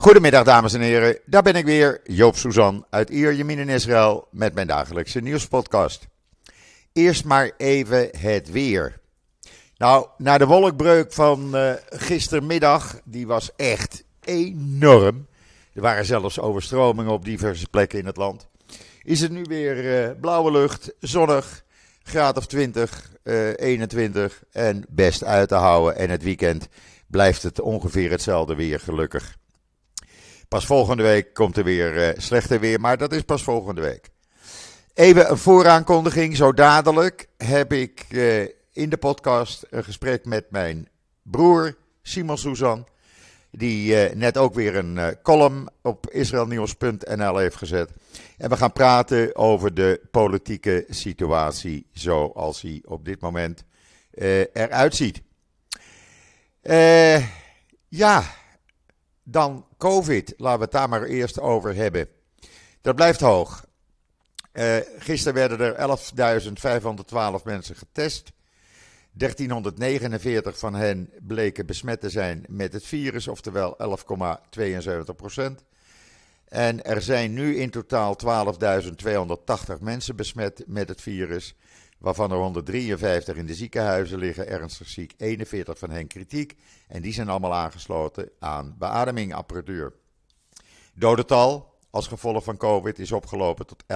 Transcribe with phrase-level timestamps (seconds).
[0.00, 4.54] Goedemiddag dames en heren, daar ben ik weer, Joop Suzan uit Ierjemien in Israël met
[4.54, 6.06] mijn dagelijkse nieuwspodcast.
[6.92, 9.00] Eerst maar even het weer.
[9.76, 15.26] Nou, na de wolkbreuk van uh, gistermiddag, die was echt enorm.
[15.74, 18.48] Er waren zelfs overstromingen op diverse plekken in het land.
[19.02, 21.64] Is het nu weer uh, blauwe lucht, zonnig,
[22.02, 25.96] graad of 20, uh, 21 en best uit te houden.
[25.96, 26.68] En het weekend
[27.06, 29.38] blijft het ongeveer hetzelfde weer, gelukkig.
[30.50, 34.08] Pas volgende week komt er weer uh, slechter weer, maar dat is pas volgende week.
[34.94, 36.36] Even een vooraankondiging.
[36.36, 38.40] Zo dadelijk heb ik uh,
[38.72, 40.88] in de podcast een gesprek met mijn
[41.22, 42.86] broer Simon Suzan.
[43.50, 47.90] Die uh, net ook weer een column op israelnieuws.nl heeft gezet.
[48.36, 53.64] En we gaan praten over de politieke situatie zoals die op dit moment
[54.52, 55.22] eruit ziet.
[57.88, 58.22] ja,
[59.22, 62.08] dan COVID, laten we het daar maar eerst over hebben.
[62.80, 63.64] Dat blijft hoog.
[64.52, 65.98] Uh, gisteren werden er
[67.38, 68.32] 11.512 mensen getest.
[69.12, 73.76] 1349 van hen bleken besmet te zijn met het virus, oftewel
[74.58, 75.64] 11,72 procent.
[76.48, 78.16] En er zijn nu in totaal
[79.74, 81.54] 12.280 mensen besmet met het virus,
[82.00, 86.56] waarvan er 153 in de ziekenhuizen liggen, ernstig ziek, 41 van hen kritiek.
[86.88, 89.92] En die zijn allemaal aangesloten aan beademingapparatuur.
[90.94, 93.88] Dodental als gevolg van COVID is opgelopen tot 11.981.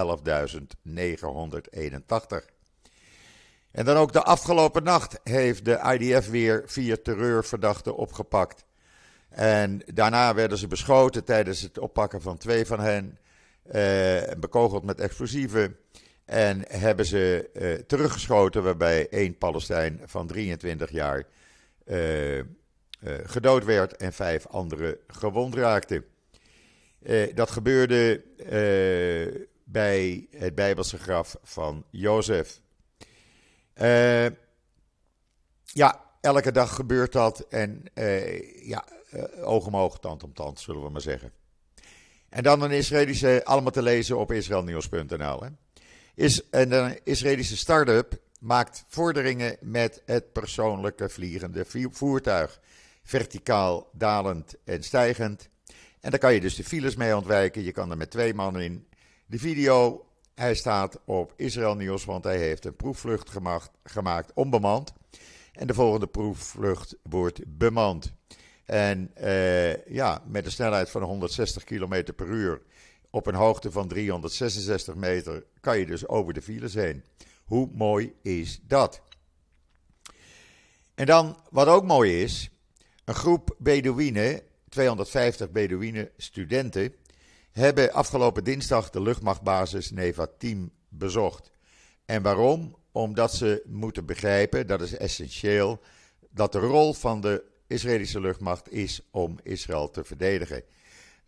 [3.70, 8.64] En dan ook de afgelopen nacht heeft de IDF weer vier terreurverdachten opgepakt.
[9.28, 13.18] En daarna werden ze beschoten tijdens het oppakken van twee van hen.
[13.66, 15.77] Uh, bekogeld met explosieven.
[16.25, 21.25] En hebben ze uh, teruggeschoten, waarbij één Palestijn van 23 jaar
[21.86, 22.42] uh,
[23.25, 26.05] gedood werd en vijf anderen gewond raakten.
[27.34, 28.22] dat gebeurde
[29.64, 32.61] bij het Bijbelse graf van Jozef.
[35.64, 37.83] ja, elke dag gebeurt dat en
[38.62, 38.85] ja,
[39.41, 41.33] oog om oog, tand om tand, zullen we maar zeggen.
[42.29, 45.42] En dan een Israëlische, allemaal te lezen op israelnieuws.nl.
[46.14, 52.61] Is een Israëlische start-up maakt vorderingen met het persoonlijke vliegende voertuig.
[53.02, 55.48] Verticaal, dalend en stijgend.
[56.01, 57.63] En daar kan je dus de files mee ontwijken.
[57.63, 58.86] Je kan er met twee mannen in.
[59.27, 64.92] De video, hij staat op Israël Nieuws, want hij heeft een proefvlucht gemaakt, gemaakt onbemand.
[65.53, 68.13] En de volgende proefvlucht wordt bemand.
[68.64, 72.61] En uh, ja, met een snelheid van 160 km per uur
[73.14, 77.05] op een hoogte van 366 meter kan je dus over de files heen.
[77.45, 79.01] Hoe mooi is dat?
[80.95, 82.51] En dan, wat ook mooi is,
[83.05, 86.95] een groep Bedouinen, 250 Bedouinen studenten,
[87.53, 91.51] hebben afgelopen dinsdag de luchtmachtbasis Nevatim bezocht.
[92.05, 92.77] En waarom?
[92.92, 95.80] Omdat ze moeten begrijpen, dat is essentieel,
[96.30, 100.63] dat de rol van de Israëlische luchtmacht is om Israël te verdedigen.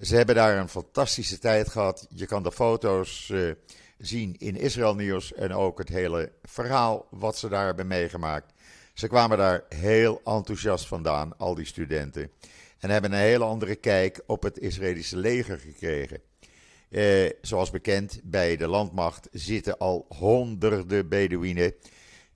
[0.01, 2.07] Ze hebben daar een fantastische tijd gehad.
[2.11, 3.53] Je kan de foto's uh,
[3.99, 8.53] zien in Israël Nieuws en ook het hele verhaal wat ze daar hebben meegemaakt.
[8.95, 12.31] Ze kwamen daar heel enthousiast vandaan, al die studenten.
[12.79, 16.21] En hebben een hele andere kijk op het Israëlische leger gekregen.
[16.89, 21.75] Uh, zoals bekend, bij de landmacht zitten al honderden Bedouinen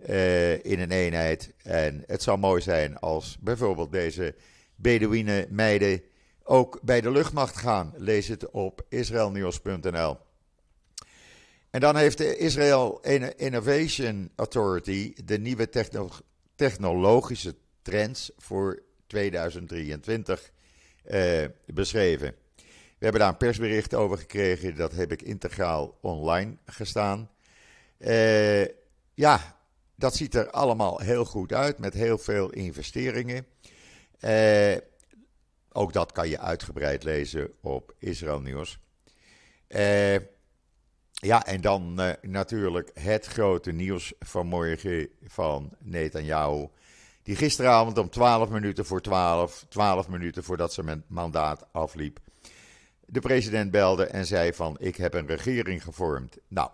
[0.09, 1.53] uh, in een eenheid.
[1.63, 4.35] En het zou mooi zijn als bijvoorbeeld deze
[4.75, 6.03] Bedouinen meiden
[6.51, 7.93] ook bij de luchtmacht gaan.
[7.97, 10.19] Lees het op israelnieuws.nl.
[11.71, 13.01] En dan heeft de Israel
[13.37, 16.09] Innovation Authority de nieuwe techno
[16.55, 20.53] technologische trends voor 2023
[21.03, 22.35] eh, beschreven.
[22.57, 27.31] We hebben daar een persbericht over gekregen, dat heb ik integraal online gestaan.
[27.99, 28.65] Uh,
[29.15, 29.57] ja,
[29.95, 33.47] dat ziet er allemaal heel goed uit met heel veel investeringen.
[34.21, 34.77] Uh,
[35.73, 38.79] ook dat kan je uitgebreid lezen op Israël Nieuws.
[39.69, 40.15] Uh,
[41.13, 46.69] ja, en dan uh, natuurlijk het grote nieuws van morgen van Netanyahu.
[47.23, 52.19] Die gisteravond om 12 minuten voor 12, 12 minuten voordat zijn mandaat afliep,
[53.07, 56.39] de president belde en zei van ik heb een regering gevormd.
[56.49, 56.71] Nou,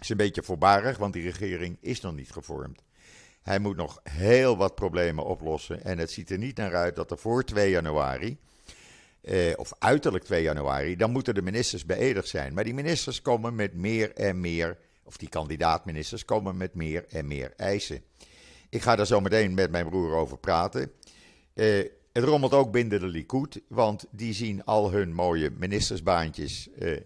[0.00, 2.82] is een beetje voorbarig, want die regering is nog niet gevormd.
[3.42, 5.84] Hij moet nog heel wat problemen oplossen.
[5.84, 8.38] En het ziet er niet naar uit dat er voor 2 januari,
[9.20, 12.54] eh, of uiterlijk 2 januari, dan moeten de ministers beëdigd zijn.
[12.54, 17.26] Maar die ministers komen met meer en meer, of die kandidaatministers komen met meer en
[17.26, 18.02] meer eisen.
[18.70, 20.92] Ik ga daar zo meteen met mijn broer over praten.
[21.54, 26.96] Eh, Het rommelt ook binnen de Likud, want die zien al hun mooie ministersbaantjes eh,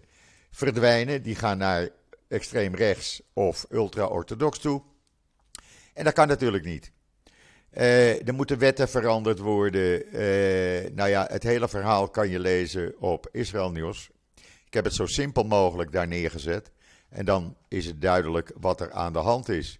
[0.51, 1.23] verdwijnen.
[1.23, 1.89] Die gaan naar
[2.27, 4.81] extreem rechts of ultra-orthodox toe.
[5.93, 6.91] En dat kan natuurlijk niet.
[7.77, 10.05] Uh, er moeten wetten veranderd worden.
[10.05, 14.09] Uh, nou ja, het hele verhaal kan je lezen op Israël Nieuws.
[14.65, 16.71] Ik heb het zo simpel mogelijk daar neergezet.
[17.09, 19.79] En dan is het duidelijk wat er aan de hand is.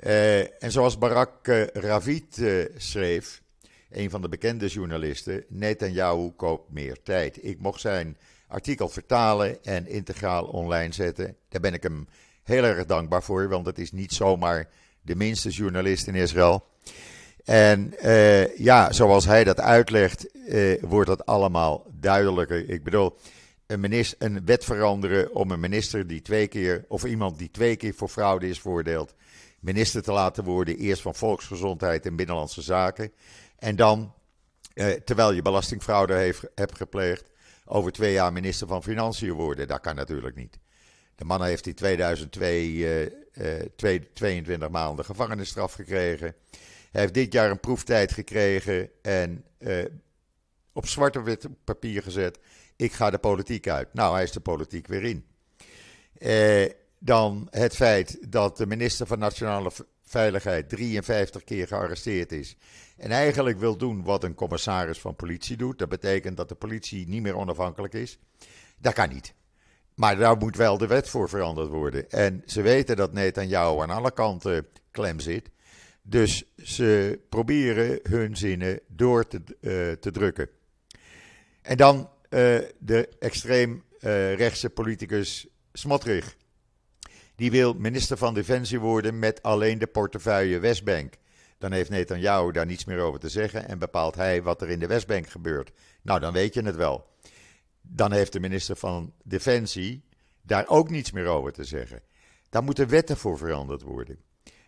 [0.00, 2.42] Uh, en zoals Barak Ravid
[2.76, 3.42] schreef,
[3.90, 7.44] een van de bekende journalisten, Netanyahu koopt meer tijd.
[7.44, 8.16] Ik mocht zijn
[8.48, 11.36] artikel vertalen en integraal online zetten.
[11.48, 12.08] Daar ben ik hem
[12.42, 14.68] heel erg dankbaar voor, want het is niet zomaar
[15.08, 16.66] de minste journalist in Israël.
[17.44, 22.68] En uh, ja, zoals hij dat uitlegt, uh, wordt dat allemaal duidelijker.
[22.68, 23.16] Ik bedoel,
[23.66, 27.76] een, minister, een wet veranderen om een minister die twee keer, of iemand die twee
[27.76, 29.14] keer voor fraude is veroordeeld,
[29.60, 30.76] minister te laten worden.
[30.76, 33.12] Eerst van Volksgezondheid en Binnenlandse Zaken.
[33.58, 34.12] En dan,
[34.74, 37.30] uh, terwijl je belastingfraude heeft, hebt gepleegd,
[37.64, 39.68] over twee jaar minister van Financiën worden.
[39.68, 40.58] Dat kan natuurlijk niet.
[41.16, 43.62] De man heeft in 2002 uh,
[44.14, 46.34] 22 maanden gevangenisstraf gekregen.
[46.90, 49.84] Hij heeft dit jaar een proeftijd gekregen en uh,
[50.72, 52.38] op zwarte wit papier gezet.
[52.76, 53.94] Ik ga de politiek uit.
[53.94, 55.26] Nou, hij is de politiek weer in.
[56.18, 59.70] Uh, dan het feit dat de minister van Nationale
[60.02, 62.56] Veiligheid 53 keer gearresteerd is.
[62.96, 65.78] En eigenlijk wil doen wat een commissaris van politie doet.
[65.78, 68.18] Dat betekent dat de politie niet meer onafhankelijk is.
[68.78, 69.34] Dat kan niet.
[69.98, 72.10] Maar daar moet wel de wet voor veranderd worden.
[72.10, 75.50] En ze weten dat Netanyahu aan alle kanten klem zit.
[76.02, 80.48] Dus ze proberen hun zinnen door te, uh, te drukken.
[81.62, 86.36] En dan uh, de extreem uh, rechtse politicus Smotrich.
[87.34, 91.14] Die wil minister van Defensie worden met alleen de portefeuille Westbank.
[91.58, 94.78] Dan heeft Netanyahu daar niets meer over te zeggen en bepaalt hij wat er in
[94.78, 95.70] de Westbank gebeurt.
[96.02, 97.06] Nou, dan weet je het wel.
[97.90, 100.04] Dan heeft de minister van Defensie
[100.42, 102.02] daar ook niets meer over te zeggen.
[102.48, 104.18] Daar moeten wetten voor veranderd worden.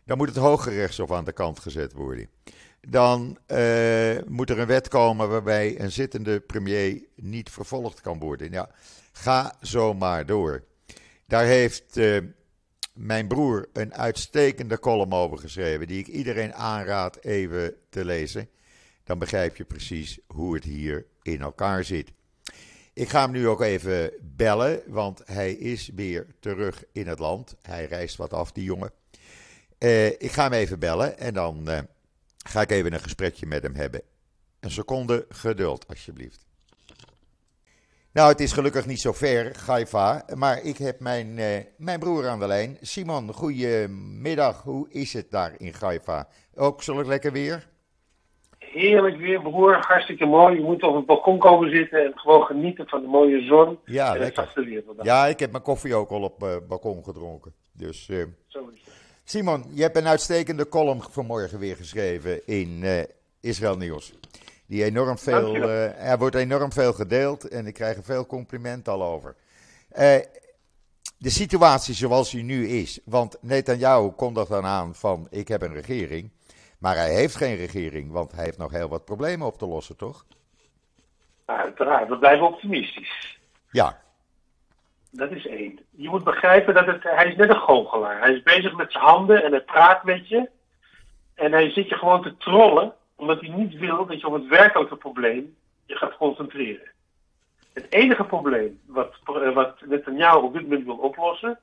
[0.05, 2.29] Dan moet het Hoge Rechtshof aan de kant gezet worden.
[2.81, 8.51] Dan uh, moet er een wet komen waarbij een zittende premier niet vervolgd kan worden.
[8.51, 8.71] Ja,
[9.13, 10.65] ga zo maar door.
[11.27, 12.19] Daar heeft uh,
[12.95, 18.49] mijn broer een uitstekende column over geschreven, die ik iedereen aanraad even te lezen.
[19.05, 22.13] Dan begrijp je precies hoe het hier in elkaar zit.
[22.93, 27.57] Ik ga hem nu ook even bellen, want hij is weer terug in het land.
[27.63, 28.93] Hij reist wat af, die jongen.
[29.79, 31.79] Uh, ik ga hem even bellen en dan uh,
[32.37, 34.03] ga ik even een gesprekje met hem hebben.
[34.61, 36.47] Een seconde geduld, alsjeblieft.
[38.13, 42.29] Nou, het is gelukkig niet zo ver, Gaifa, maar ik heb mijn, uh, mijn broer
[42.29, 42.79] aan de lijn.
[42.81, 44.63] Simon, goedemiddag.
[44.63, 46.29] Hoe is het daar in Gaifa?
[46.55, 47.70] Ook zulk lekker weer?
[48.73, 49.77] Heerlijk weer, broer.
[49.87, 50.55] Hartstikke mooi.
[50.55, 53.79] Je moet op het balkon komen zitten en gewoon genieten van de mooie zon.
[53.85, 54.53] Ja, lekker.
[55.03, 57.55] Ja, ik heb mijn koffie ook al op het uh, balkon gedronken.
[57.73, 58.25] Dus, uh...
[58.47, 58.95] Zo is het.
[59.25, 63.01] Simon, je hebt een uitstekende column vanmorgen weer geschreven in uh,
[63.41, 64.13] Israël Nieuws.
[64.67, 69.03] Die enorm veel, er wordt enorm veel gedeeld en ik krijg er veel complimenten al
[69.03, 69.37] over.
[71.19, 75.75] De situatie zoals die nu is, want Netanyahu kondigt dan aan van ik heb een
[75.75, 76.31] regering.
[76.81, 79.97] Maar hij heeft geen regering, want hij heeft nog heel wat problemen op te lossen,
[79.97, 80.25] toch?
[81.45, 83.39] Uiteraard, we blijven optimistisch.
[83.71, 84.01] Ja.
[85.11, 85.79] Dat is één.
[85.91, 88.21] Je moet begrijpen dat het, hij is net een goochelaar.
[88.21, 90.49] Hij is bezig met zijn handen en hij praat met je.
[91.35, 94.47] En hij zit je gewoon te trollen omdat hij niet wil dat je op het
[94.47, 95.57] werkelijke probleem
[95.87, 96.91] je gaat concentreren.
[97.73, 99.15] Het enige probleem wat,
[99.55, 101.59] wat Netanyahu op dit moment wil oplossen,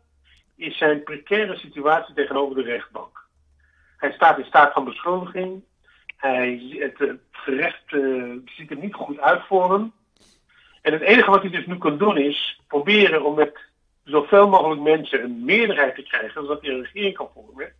[0.56, 3.27] is zijn precaire situatie tegenover de rechtbank.
[3.98, 5.64] Hij staat in staat van beschuldiging.
[6.18, 9.92] Hij, het, het gerecht uh, ziet er niet goed uit voor hem.
[10.82, 13.58] En het enige wat hij dus nu kan doen is proberen om met
[14.04, 17.74] zoveel mogelijk mensen een meerderheid te krijgen, zodat hij een regering kan vormen.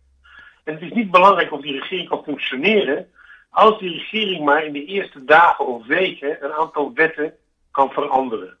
[0.64, 3.10] En het is niet belangrijk of die regering kan functioneren,
[3.50, 7.34] als die regering maar in de eerste dagen of weken een aantal wetten
[7.70, 8.58] kan veranderen.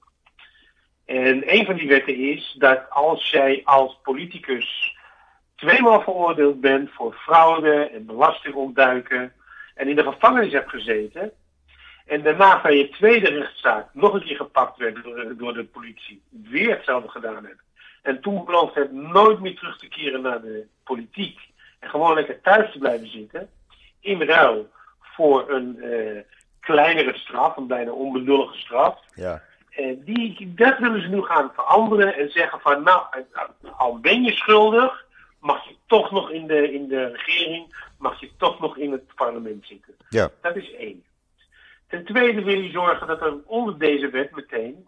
[1.04, 4.96] En een van die wetten is dat als jij als politicus
[5.58, 9.32] tweemaal veroordeeld bent voor fraude en belastingontduiken
[9.74, 11.32] en in de gevangenis hebt gezeten
[12.06, 16.22] en daarna van je tweede rechtszaak nog een keer gepakt werd door, door de politie,
[16.30, 17.62] weer hetzelfde gedaan hebt
[18.02, 21.40] en toen beloofd hebt nooit meer terug te keren naar de politiek
[21.78, 23.48] en gewoon lekker thuis te blijven zitten,
[24.00, 26.20] in ruil voor een uh,
[26.60, 28.98] kleinere straf, een bijna onbenullige straf.
[29.14, 29.42] Ja.
[29.70, 33.02] En die, dat willen ze nu gaan veranderen en zeggen van nou,
[33.76, 35.04] al ben je schuldig,
[35.40, 39.14] mag je toch nog in de, in de regering, mag je toch nog in het
[39.14, 39.94] parlement zitten.
[40.08, 40.30] Ja.
[40.40, 41.04] Dat is één.
[41.88, 44.86] Ten tweede wil hij zorgen dat er onder deze wet meteen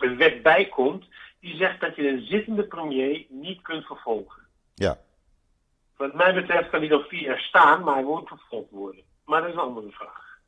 [0.00, 1.04] een wet bijkomt
[1.40, 4.42] die zegt dat je een zittende premier niet kunt vervolgen.
[4.74, 4.98] Ja.
[5.96, 9.02] Wat mij betreft kan hij nog vier jaar staan, maar hij moet vervolgd worden.
[9.24, 10.38] Maar dat is een andere vraag.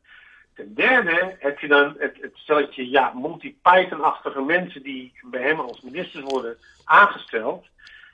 [0.54, 5.60] Ten derde heb je dan het, het stelletje ja, Monty Python-achtige mensen die bij hem
[5.60, 7.66] als ministers worden aangesteld.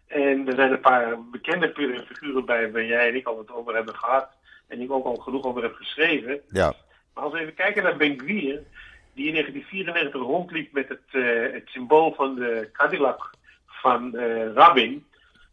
[0.09, 1.73] En er zijn een paar bekende
[2.07, 4.29] figuren bij waar jij en ik al het over hebben gehad.
[4.67, 6.41] En ik ook al genoeg over heb geschreven.
[6.49, 6.75] Ja.
[7.15, 11.69] Maar als we even kijken naar Ben die in 1994 rondliep met het, uh, het
[11.69, 13.31] symbool van de Cadillac
[13.67, 15.07] van uh, Rabin.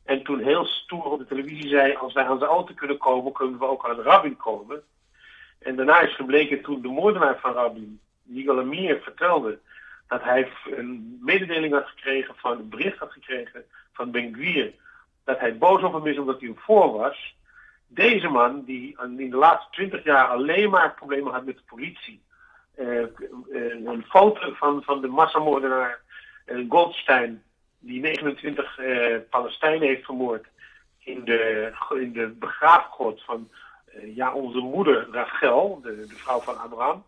[0.03, 3.31] En toen heel stoer op de televisie zei: Als wij aan zijn auto kunnen komen,
[3.31, 4.83] kunnen we ook aan Rabin komen.
[5.59, 9.59] En daarna is gebleken toen de moordenaar van Rabin, Yigal Amir, vertelde
[10.07, 14.73] dat hij een mededeling had gekregen van een bericht had gekregen van Ben Gvir.
[15.23, 17.35] Dat hij boos op hem is omdat hij hem voor was.
[17.87, 22.23] Deze man, die in de laatste twintig jaar alleen maar problemen had met de politie.
[22.77, 23.05] Uh,
[23.85, 25.99] een foto van, van de massamoordenaar
[26.45, 27.43] uh, Goldstein,
[27.79, 30.45] die 29 uh, Palestijnen heeft vermoord.
[30.99, 33.49] In de, in de begraafgrot van
[34.15, 37.03] ja, onze moeder Rachel, de, de vrouw van Abraham.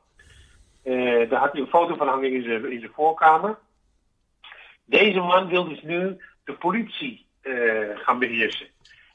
[1.29, 3.57] daar had hij een foto van hangen in in zijn voorkamer.
[4.85, 6.17] Deze man wil dus nu
[6.47, 7.25] de politie
[7.95, 8.67] gaan beheersen.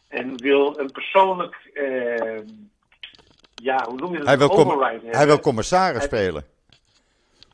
[0.09, 2.41] En wil een persoonlijk, uh,
[3.55, 4.27] ja, hoe noem je dat?
[4.27, 6.45] Hij wil, hij wil commissaris hij, spelen.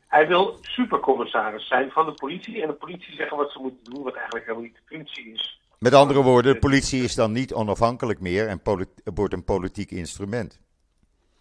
[0.07, 4.03] Hij wil supercommissaris zijn van de politie en de politie zeggen wat ze moeten doen,
[4.03, 5.61] wat eigenlijk helemaal niet de functie is.
[5.79, 8.61] Met andere woorden, de politie is dan niet onafhankelijk meer en
[9.13, 10.59] wordt een politiek instrument.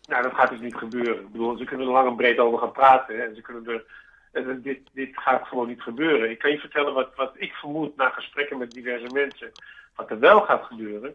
[0.08, 1.20] Nou, dat gaat dus niet gebeuren.
[1.20, 4.06] Ik bedoel, ze kunnen er lang en breed over gaan praten en ze kunnen er.
[4.32, 6.30] En dit, dit gaat gewoon niet gebeuren.
[6.30, 9.52] Ik kan je vertellen wat, wat ik vermoed na gesprekken met diverse mensen.
[9.94, 11.14] Wat er wel gaat gebeuren,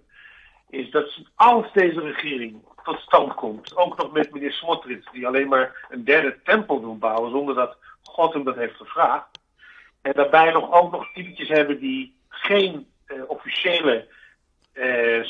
[0.69, 5.47] is dat als deze regering tot stand komt, ook nog met meneer Smotrich, die alleen
[5.47, 9.39] maar een derde tempel wil bouwen zonder dat God hem dat heeft gevraagd.
[10.01, 14.07] En daarbij nog ook nog typetjes hebben die geen uh, officiële
[14.73, 15.23] uh,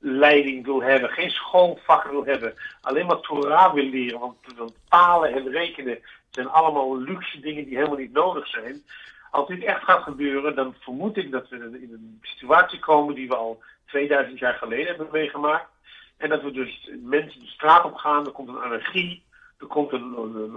[0.00, 5.32] schoolleiding wil hebben, geen schoolvak wil hebben, alleen maar Torah wil leren, want, want talen
[5.32, 5.98] en rekenen
[6.30, 8.82] zijn allemaal luxe dingen die helemaal niet nodig zijn.
[9.30, 13.28] Als dit echt gaat gebeuren, dan vermoed ik dat we in een situatie komen die
[13.28, 15.68] we al 2000 jaar geleden hebben meegemaakt.
[16.16, 19.22] En dat we dus mensen de straat op gaan, er komt een anarchie,
[19.58, 20.56] er komt een, een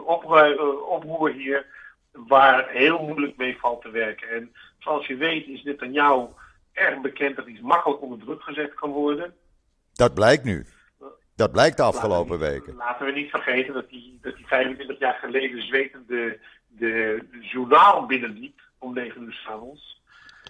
[0.90, 1.66] oproer hier,
[2.12, 4.30] waar heel moeilijk mee valt te werken.
[4.30, 6.30] En zoals je weet is dit aan jou
[6.74, 9.36] erg bekend dat iets makkelijk onder druk gezet kan worden.
[9.94, 10.66] Dat blijkt nu.
[11.36, 12.76] Dat blijkt de afgelopen weken.
[12.76, 18.06] Laten we niet vergeten dat die, dat die 25 jaar geleden zwetende de, de journaal
[18.06, 20.02] binnenliep om 9 uur s'avonds.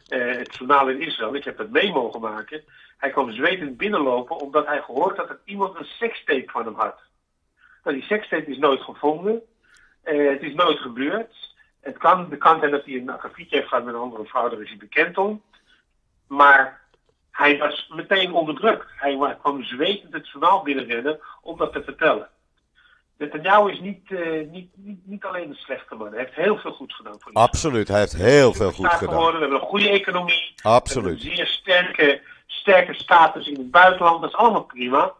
[0.09, 2.63] Uh, het journaal in Israël, ik heb het mee mogen maken.
[2.97, 6.99] Hij kwam zwetend binnenlopen omdat hij gehoord had dat iemand een sekstape van hem had.
[7.83, 9.41] Nou, die sekstape is nooit gevonden.
[10.03, 11.55] Uh, het is nooit gebeurd.
[11.81, 14.61] Het kan bekend zijn dat hij een akkefietje heeft gehad met een andere vrouw, daar
[14.61, 15.41] is hij bekend om.
[16.31, 16.81] Maar
[17.31, 18.85] hij was meteen onderdrukt.
[18.95, 22.29] Hij kwam zwetend het journaal binnenrennen om dat te vertellen.
[23.17, 26.07] Netanyahu is niet, uh, niet, niet, niet alleen een slechte man.
[26.07, 27.47] Hij heeft heel veel goed gedaan voor Israël.
[27.47, 29.09] Absoluut, hij heeft heel veel goed gedaan.
[29.09, 29.33] Geworden.
[29.33, 30.53] We hebben een goede economie.
[30.61, 31.23] Absoluut.
[31.23, 34.21] een zeer sterke, sterke status in het buitenland.
[34.21, 35.13] Dat is allemaal prima.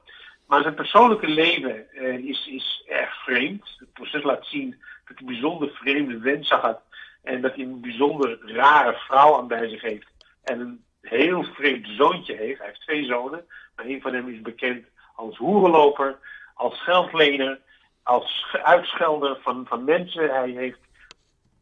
[0.48, 3.76] Maar zijn persoonlijke leven uh, is, is erg vreemd.
[3.78, 4.70] Het proces laat zien
[5.08, 6.82] dat hij bijzonder vreemde wensen had.
[7.24, 10.08] En dat hij een bijzonder rare vrouw aan bij zich heeft.
[10.44, 12.58] En een heel vreemd zoontje heeft.
[12.58, 13.46] Hij heeft twee zonen.
[13.76, 16.18] Maar een van hem is bekend als hoerenloper,
[16.54, 17.60] als geldlener
[18.04, 20.30] als uitschelder van, van mensen.
[20.30, 20.80] Hij heeft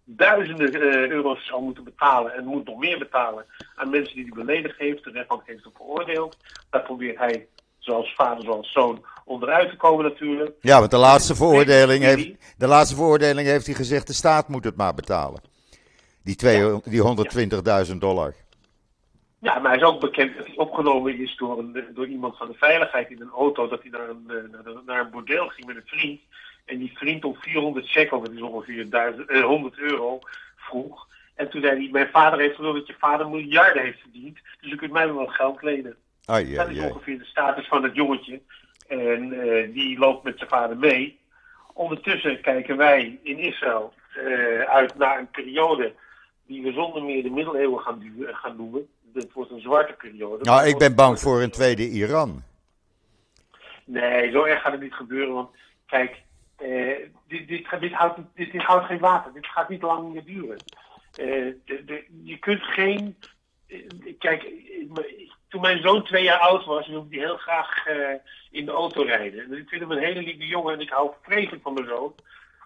[0.04, 4.46] duizenden uh, euro's al moeten betalen en moet nog meer betalen aan mensen die hij
[4.46, 5.04] beledigd heeft.
[5.04, 6.38] De rechtbank heeft hem veroordeeld.
[6.70, 10.56] Daar probeert hij, zoals vader, zoals zoon, onderuit te komen natuurlijk.
[10.62, 14.64] Ja, want de laatste veroordeling heeft, de laatste veroordeling heeft hij gezegd, de staat moet
[14.64, 15.42] het maar betalen.
[16.24, 17.04] Die, twee, die
[17.92, 18.34] 120.000 dollar.
[19.40, 22.48] Ja, maar hij is ook bekend dat hij opgenomen is door, een, door iemand van
[22.48, 23.68] de veiligheid in een auto.
[23.68, 26.22] Dat hij naar een, naar, naar een bordeel ging met een vriend.
[26.66, 30.20] En die vriend om 400 shekel, dat is ongeveer 1000, eh, 100 euro,
[30.56, 31.08] vroeg.
[31.36, 34.40] En toen zei hij, mijn vader heeft gewild dat je vader miljarden heeft verdiend.
[34.62, 35.96] Dus je kunt mij wel geld lenen.
[36.26, 38.42] Ah, dat is ongeveer de status van het jongetje.
[38.88, 41.20] En uh, die loopt met zijn vader mee.
[41.74, 45.94] Ondertussen kijken wij in Israël uh, uit naar een periode
[46.46, 50.44] die we zonder meer de middeleeuwen gaan, gaan noemen dit wordt een zwarte periode.
[50.44, 52.44] Nou, ik ben bang voor een tweede Iran.
[53.86, 55.34] Nee, zo erg gaat het niet gebeuren.
[55.34, 55.50] Want
[55.86, 56.22] kijk,
[56.56, 56.96] eh,
[57.28, 59.34] dit, dit, dit, houdt, dit, dit houdt geen water.
[59.34, 60.58] Dit gaat niet lang meer duren.
[61.14, 63.18] Eh, de, de, je kunt geen.
[63.68, 63.80] Eh,
[64.20, 64.52] kijk,
[65.50, 68.14] toen mijn zoon twee jaar oud was, wilde hij heel graag eh,
[68.52, 69.44] in de auto rijden.
[69.44, 72.16] En ik vind hem een hele lieve jongen en ik hou vreselijk van mijn zoon.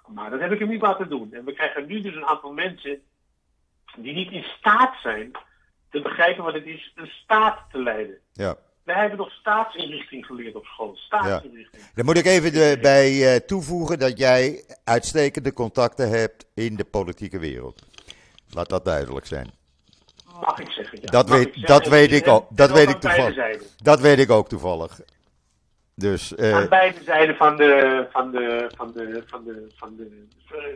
[0.07, 1.33] Maar dat heb ik hem niet laten doen.
[1.33, 3.01] En we krijgen nu dus een aantal mensen
[3.97, 5.31] die niet in staat zijn
[5.93, 8.17] te begrijpen wat het is een staat te leiden.
[8.33, 8.55] Ja.
[8.83, 10.95] Wij hebben nog staatsinrichting geleerd op school.
[10.95, 11.83] Staatsinrichting.
[11.95, 17.39] Dan moet ik even erbij uh, toevoegen dat jij uitstekende contacten hebt in de politieke
[17.39, 17.85] wereld.
[18.49, 19.51] Laat dat duidelijk zijn.
[20.41, 21.09] Mag ik zeggen, ja.
[21.09, 21.79] Dat, Mag weet, ik zeggen.
[21.79, 22.45] dat weet ik ook.
[22.49, 23.63] Dat weet ik toevallig.
[23.77, 24.99] Dat weet ik ook toevallig.
[25.95, 30.25] Dus, eh, Aan beide zijden van de, van de, van de, van de, van de,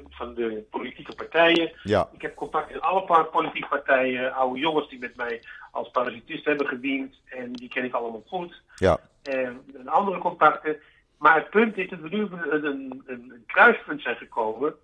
[0.10, 1.72] van de politieke partijen.
[1.84, 6.46] ja, Ik heb contact met alle politieke partijen, oude jongens die met mij als parasitist
[6.46, 7.16] hebben gediend.
[7.26, 8.62] En die ken ik allemaal goed.
[8.76, 10.78] ja, En, en andere contacten.
[11.18, 14.76] Maar het punt is dat we nu een, een, een, kruispunt zijn gekomen.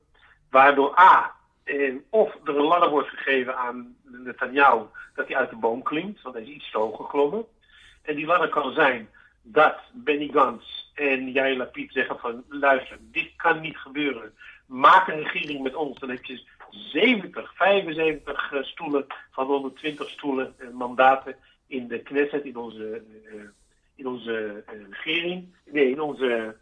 [0.49, 1.31] Waardoor A.
[1.63, 4.81] Eh, of er een ladder wordt gegeven aan Netanyahu
[5.15, 6.21] dat hij uit de boom klinkt.
[6.21, 7.45] Want hij is iets te hoog geklommen.
[8.01, 9.09] En die ladder kan zijn
[9.43, 14.33] dat Benny Gantz en Yair Lapid zeggen van luister, dit kan niet gebeuren.
[14.65, 15.99] Maak een regering met ons.
[15.99, 21.35] Dan heb je 70, 75 eh, stoelen van 120 stoelen en mandaten
[21.67, 23.41] in de Knesset, in onze, eh,
[23.95, 25.55] in onze eh, regering.
[25.65, 26.55] Nee, in onze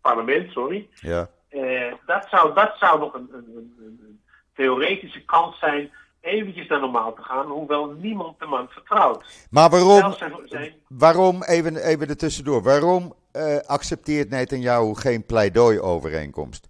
[0.00, 0.88] parlement, sorry.
[0.94, 1.30] ja.
[1.48, 4.20] Eh, dat, zou, dat zou nog een, een, een, een
[4.54, 5.90] theoretische kans zijn
[6.20, 9.46] eventjes naar normaal te gaan, hoewel niemand de man vertrouwt.
[9.50, 16.68] Maar waarom, zijn, waarom even, even er tussendoor, waarom eh, accepteert Netanyahu geen pleidooi-overeenkomst?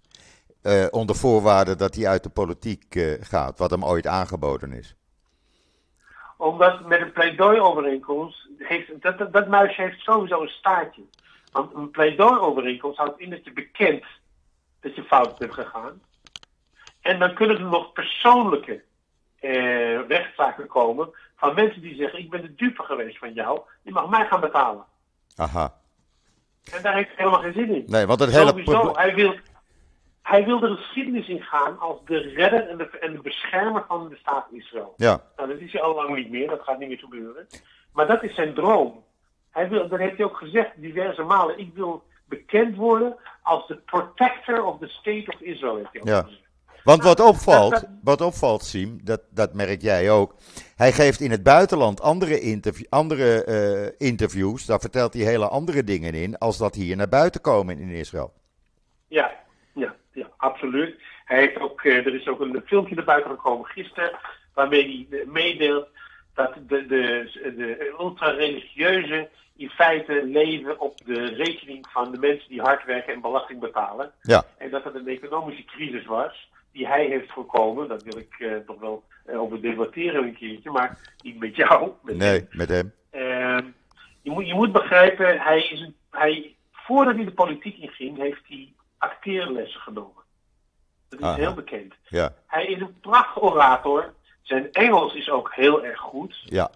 [0.61, 4.95] Eh, onder voorwaarde dat hij uit de politiek eh, gaat, wat hem ooit aangeboden is.
[6.37, 11.01] Omdat met een pleidooi-overeenkomst, heeft, dat, dat, dat muisje heeft sowieso een staartje.
[11.51, 14.03] Want een pleidooi-overeenkomst houdt in dat je bekent
[14.79, 16.01] dat je fout bent gegaan.
[17.01, 18.83] En dan kunnen er nog persoonlijke
[19.39, 23.91] eh, rechtszaken komen van mensen die zeggen, ik ben de dupe geweest van jou, je
[23.91, 24.85] mag mij gaan betalen.
[25.35, 25.73] Aha.
[26.73, 27.83] En daar heeft hij helemaal geen zin in.
[27.87, 29.35] Nee, want het hele Sowieso, hij wil,
[30.21, 34.15] hij wil de geschiedenis ingaan als de redder en de, en de beschermer van de
[34.15, 34.93] staat Israël.
[34.97, 37.47] Ja, Nou, dat is hij al lang niet meer, dat gaat niet meer gebeuren.
[37.93, 39.03] Maar dat is zijn droom.
[39.51, 41.59] Hij wil, dat heeft hij ook gezegd diverse malen.
[41.59, 46.07] Ik wil bekend worden als de protector of the state of Israel, heeft hij ook
[46.07, 46.21] Ja.
[46.21, 46.41] gezegd.
[46.89, 50.35] Want wat opvalt, wat opvalt, Siem, dat, dat merk jij ook.
[50.75, 55.83] Hij geeft in het buitenland andere, interview, andere eh, interviews, daar vertelt hij hele andere
[55.83, 58.33] dingen in, als dat hier naar buiten komen in Israël.
[59.07, 59.31] Ja,
[59.73, 60.95] ja, ja, absoluut.
[61.25, 64.19] Hij heeft ook, eh, er is ook een filmpje naar buiten gekomen gisteren,
[64.53, 65.87] waarmee hij eh, meedeelt
[66.33, 72.61] dat de, de, de ultra-religieuzen in feite leven op de rekening van de mensen die
[72.61, 74.11] hard werken en belasting betalen.
[74.21, 77.87] Ja, En dat het een economische crisis was, die hij heeft voorkomen.
[77.87, 81.91] Dat wil ik eh, toch wel eh, over debatteren een keertje, maar niet met jou.
[82.01, 82.93] Met nee, met hem.
[83.09, 83.65] Ehm,
[84.21, 88.41] je, moet, je moet begrijpen, hij is een, hij, voordat hij de politiek inging, heeft
[88.47, 90.23] hij acteerlessen genomen.
[91.09, 91.35] Dat is Aha.
[91.35, 91.93] heel bekend.
[92.07, 94.13] Ja, Hij is een prachtorator.
[94.41, 96.41] Zijn Engels is ook heel erg goed.
[96.45, 96.71] ja,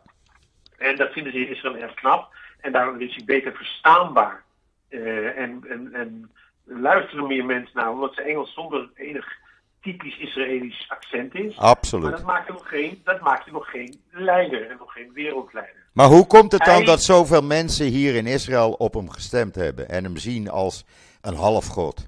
[0.78, 2.36] En dat vinden ze in Israël erg knap.
[2.62, 4.44] En daarom is hij beter verstaanbaar.
[4.90, 6.32] Eh, en, en, en
[6.64, 9.42] luisteren meer mensen naar, omdat zijn Engels zonder enig
[9.84, 11.56] typisch Israëlisch accent is.
[11.56, 12.12] Maar absoluut.
[12.12, 15.84] dat maakt hem nog geen, dat maakt hem nog geen leider en nog geen wereldleider.
[15.94, 19.56] Maar hoe komt het dan Hij- dat zoveel mensen hier in Israël op hem gestemd
[19.56, 20.86] hebben en hem zien als
[21.22, 22.08] een halfgod?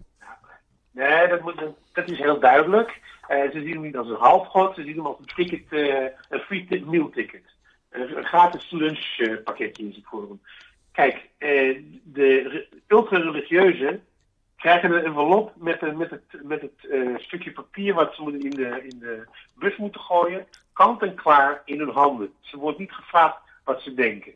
[0.91, 1.61] Nee, dat, moet,
[1.93, 2.99] dat is heel duidelijk.
[3.27, 6.05] Eh, ze zien hem niet als een halfgod, ze zien hem als een ticket, eh,
[6.29, 7.43] een free meal ticket.
[7.89, 10.41] Een, een gratis lunchpakketje is het voor hem.
[10.91, 14.03] Kijk, eh, de re- ultra-religieuzen
[14.57, 18.41] krijgen een envelop met, een- met het, met het eh, stukje papier wat ze moeten
[18.41, 19.23] in de, in de
[19.55, 22.33] bus moeten gooien, kant en klaar in hun handen.
[22.39, 24.33] Ze wordt niet gevraagd wat ze denken.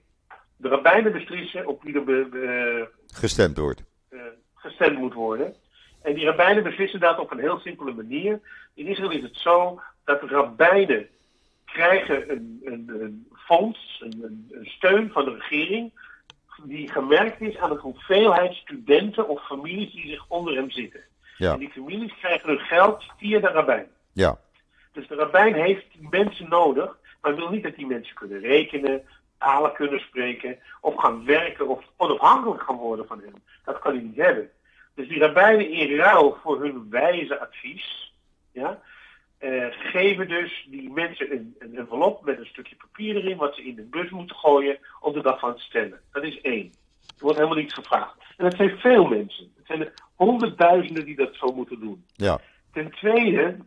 [0.57, 3.83] De rabbijnen beslissen op wie er be- be- Gestemd wordt.
[4.09, 4.19] eh,
[4.55, 5.55] gestemd moet worden.
[6.01, 8.39] En die rabbijnen beslissen dat op een heel simpele manier.
[8.73, 11.07] In Israël is het zo dat de rabbijnen
[11.65, 15.91] krijgen een, een, een fonds, een steun van de regering,
[16.63, 21.01] die gemerkt is aan de hoeveelheid studenten of families die zich onder hem zitten.
[21.37, 23.87] Ja, En die families krijgen hun geld via de rabbijn.
[24.13, 24.37] ja,
[24.91, 29.03] Dus de rabbijn heeft die mensen nodig, maar wil niet dat die mensen kunnen rekenen,
[29.37, 33.33] talen kunnen spreken, of gaan werken of onafhankelijk gaan worden van hem.
[33.65, 34.49] Dat kan hij niet hebben.
[34.95, 38.13] Dus die rabbijnen in ruil voor hun wijze advies,
[38.51, 38.81] ja,
[39.39, 43.63] eh, geven dus die mensen een, een envelop met een stukje papier erin, wat ze
[43.63, 45.99] in de bus moeten gooien op de dag van het stemmen.
[46.11, 46.71] Dat is één.
[47.07, 48.15] Er wordt helemaal niets gevraagd.
[48.37, 49.51] En dat zijn veel mensen.
[49.57, 52.05] Het zijn er honderdduizenden die dat zo moeten doen.
[52.15, 52.39] ja,
[52.71, 53.57] Ten tweede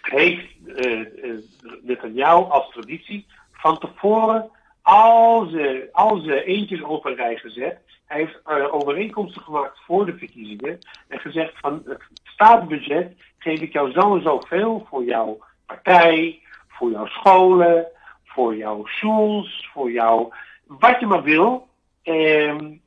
[0.00, 0.46] heeft
[0.76, 1.38] eh eh
[1.82, 4.50] Netanyahu als traditie van tevoren
[4.82, 7.80] al zijn, al zijn eentjes op een rij gezet.
[8.12, 10.78] Hij heeft uh, overeenkomsten gemaakt voor de verkiezingen.
[11.08, 16.90] En gezegd van het staatsbudget geef ik jou zo en zoveel voor jouw partij, voor
[16.90, 17.86] jouw scholen,
[18.24, 20.32] voor jouw schools, voor jouw
[20.66, 21.68] wat je maar wil.
[22.04, 22.80] Um,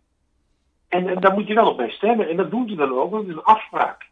[0.90, 2.30] en, en daar moet je wel op bij stemmen.
[2.30, 4.06] En dat doen ze dan ook, dat is een afspraak.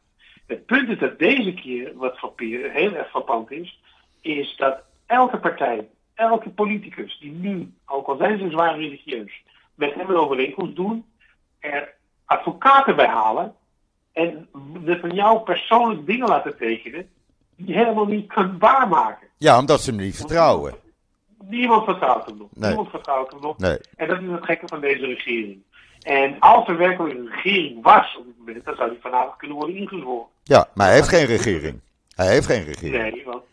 [0.47, 3.81] Het punt is dat deze keer, wat heel erg frappant is,
[4.21, 9.43] is dat elke partij, elke politicus die nu, ook al zijn ze zwaar religieus,
[9.75, 11.05] met hem een overeenkomst doen,
[11.59, 11.93] er
[12.25, 13.55] advocaten bij halen
[14.11, 14.49] en
[14.83, 17.09] de van jou persoonlijk dingen laten tekenen
[17.55, 19.27] die helemaal niet kan waarmaken.
[19.37, 20.75] Ja, omdat ze hem niet vertrouwen.
[21.49, 22.47] Niemand vertrouwt hem nog.
[22.53, 23.57] Niemand vertrouwt hem nog.
[23.57, 23.77] Nee.
[23.95, 25.61] En dat is het gekke van deze regering.
[26.01, 29.57] En als er werkelijk een regering was op dit moment, dan zou die vanavond kunnen
[29.57, 30.27] worden ingezworen.
[30.43, 31.79] Ja, maar hij heeft geen regering.
[32.15, 33.13] Hij heeft geen regering.
[33.13, 33.43] Nee, want,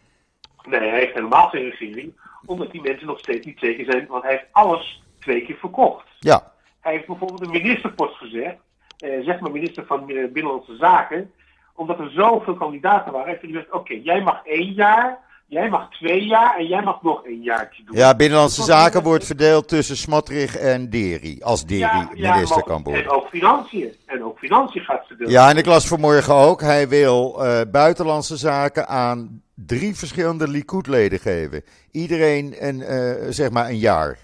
[0.63, 2.21] nee, hij heeft helemaal geen regering.
[2.47, 6.07] Omdat die mensen nog steeds niet zeker zijn, want hij heeft alles twee keer verkocht.
[6.19, 6.53] Ja.
[6.81, 8.57] Hij heeft bijvoorbeeld een ministerpost gezegd,
[8.99, 11.31] eh, zeg maar minister van Binnenlandse Zaken,
[11.75, 15.19] omdat er zoveel kandidaten waren, heeft hij gezegd, oké, jij mag één jaar
[15.51, 17.97] Jij mag twee jaar en jij mag nog een jaartje doen.
[17.97, 21.41] Ja, Binnenlandse Zaken wordt verdeeld tussen Smotrich en Deri.
[21.43, 23.03] Als Deri minister kan worden.
[23.03, 23.95] En ook financiën.
[24.07, 25.31] En ook financiën gaat verdeeld.
[25.31, 26.61] Ja, en ik las vanmorgen ook.
[26.61, 31.63] Hij wil uh, buitenlandse zaken aan drie verschillende Likud-leden geven.
[31.91, 34.19] Iedereen een, uh, zeg maar een jaar.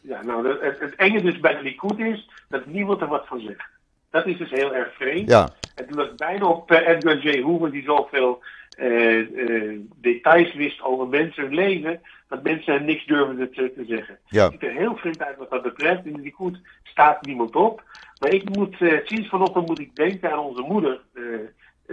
[0.00, 3.40] Ja, nou, het, het enge dus bij de Likud is dat niemand er wat van
[3.40, 3.68] zegt.
[4.10, 5.30] Dat is dus heel erg vreemd.
[5.30, 5.48] Ja.
[5.74, 7.42] Het lukt bijna op uh, Edgar J.
[7.42, 8.42] Hoover, die zoveel
[8.78, 14.18] uh, details wist over mensen hun leven, dat mensen er niks durven te, te zeggen.
[14.26, 14.42] Ja.
[14.42, 16.06] Het ziet er heel vreemd uit wat dat betreft.
[16.06, 17.82] In die goed staat niemand op.
[18.18, 21.00] Maar ik moet, uh, sinds vanochtend moet ik denken aan onze moeder,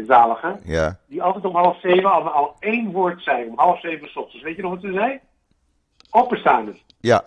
[0.06, 0.60] Zalige.
[0.64, 1.00] Ja.
[1.08, 4.44] Die altijd om half zeven al, al één woord zei, om half zeven s ochtends.
[4.44, 5.20] Weet je nog wat ze zei?
[6.10, 6.76] Opperstaande.
[7.00, 7.26] Ja.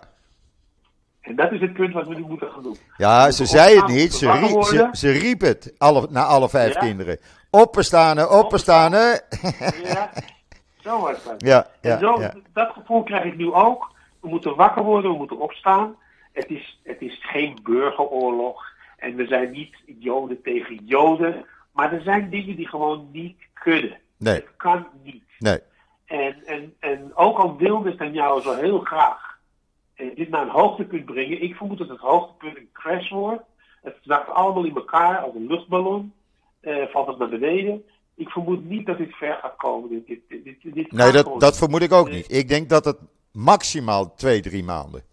[1.21, 2.77] En dat is het punt wat we nu moeten gaan doen.
[2.97, 4.13] Ja, ze zei het niet.
[4.13, 7.17] Ze, riep, ze, ze riep het alle, naar alle vijf kinderen.
[7.49, 8.91] Openstaan, openstaan.
[9.83, 10.09] Ja,
[10.79, 11.41] zo was dat.
[11.41, 12.33] Ja, ja, en zo, ja.
[12.53, 13.91] dat gevoel krijg ik nu ook.
[14.19, 15.95] We moeten wakker worden, we moeten opstaan.
[16.33, 18.63] Het is, het is geen burgeroorlog.
[18.97, 21.45] En we zijn niet Joden tegen Joden.
[21.71, 23.99] Maar er zijn dingen die gewoon niet kunnen.
[24.17, 24.33] Nee.
[24.33, 25.23] Het kan niet.
[25.39, 25.59] Nee.
[26.05, 29.30] En, en, en ook al wilde het jou zo heel graag
[30.15, 31.41] dit naar een hoogtepunt brengen.
[31.41, 33.43] Ik vermoed dat het hoogtepunt een crash wordt.
[33.81, 36.13] Het zakt allemaal in elkaar als een luchtballon
[36.61, 37.83] uh, valt het naar beneden.
[38.15, 39.89] Ik vermoed niet dat dit ver gaat komen.
[39.89, 42.31] Dit, dit, dit, dit nee, dat, dat vermoed ik ook niet.
[42.31, 42.97] Ik denk dat het
[43.31, 45.03] maximaal twee, drie maanden.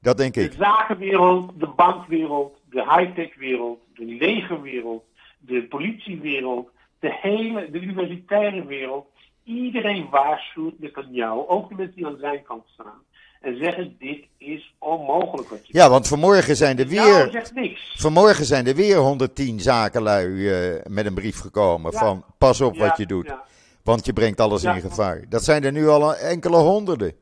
[0.00, 0.50] Dat denk ik.
[0.50, 5.04] De zakenwereld, de bankwereld, de high-tech wereld, de legerwereld,
[5.38, 9.06] de politiewereld, de hele, de universitaire wereld.
[9.44, 13.02] Iedereen waarschuwt met aan jou, ook de mensen die aan zijn kant staan
[13.44, 17.24] en zeggen: Dit is onmogelijk wat je Ja, want vanmorgen zijn er weer.
[17.24, 17.94] Ja, zegt niks.
[17.96, 21.98] Vanmorgen zijn er weer 110 zakenlui uh, met een brief gekomen ja.
[21.98, 23.34] van: Pas op ja, wat je doet,
[23.82, 25.24] want je brengt alles in gevaar.
[25.28, 27.12] Dat zijn er nu al enkele honderden.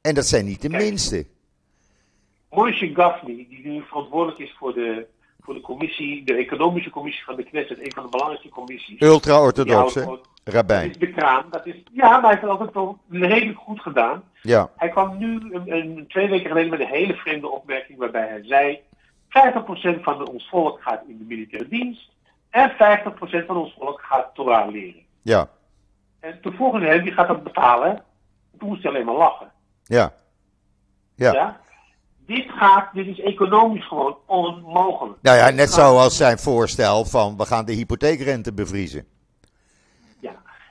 [0.00, 1.26] En dat zijn niet de Kijk, minste.
[2.50, 5.06] Moshe Gafni, die nu verantwoordelijk is voor de,
[5.40, 9.00] voor de commissie, de economische commissie van de Knesset, een van de belangrijkste commissies.
[9.00, 9.94] Ultra-orthodox?
[10.48, 10.90] Rabijn.
[10.90, 11.44] Is de kraan.
[11.50, 14.22] Dat is, ja, maar hij heeft het altijd wel redelijk goed gedaan.
[14.42, 14.70] Ja.
[14.76, 18.44] Hij kwam nu een, een, twee weken geleden met een hele vreemde opmerking waarbij hij
[18.44, 18.80] zei:
[19.98, 22.10] 50% van ons volk gaat in de militaire dienst
[22.50, 22.76] en 50%
[23.46, 25.02] van ons volk gaat Torah leren.
[25.22, 25.48] Ja.
[26.20, 28.02] En toen vroegen hem, wie gaat dat betalen?
[28.58, 29.50] Toen moest hij alleen maar lachen.
[29.84, 30.12] Ja.
[31.14, 31.32] Ja.
[31.32, 31.60] ja?
[32.26, 35.18] Dit gaat, dit is economisch gewoon onmogelijk.
[35.22, 39.06] Nou ja, net zoals zijn voorstel van we gaan de hypotheekrente bevriezen.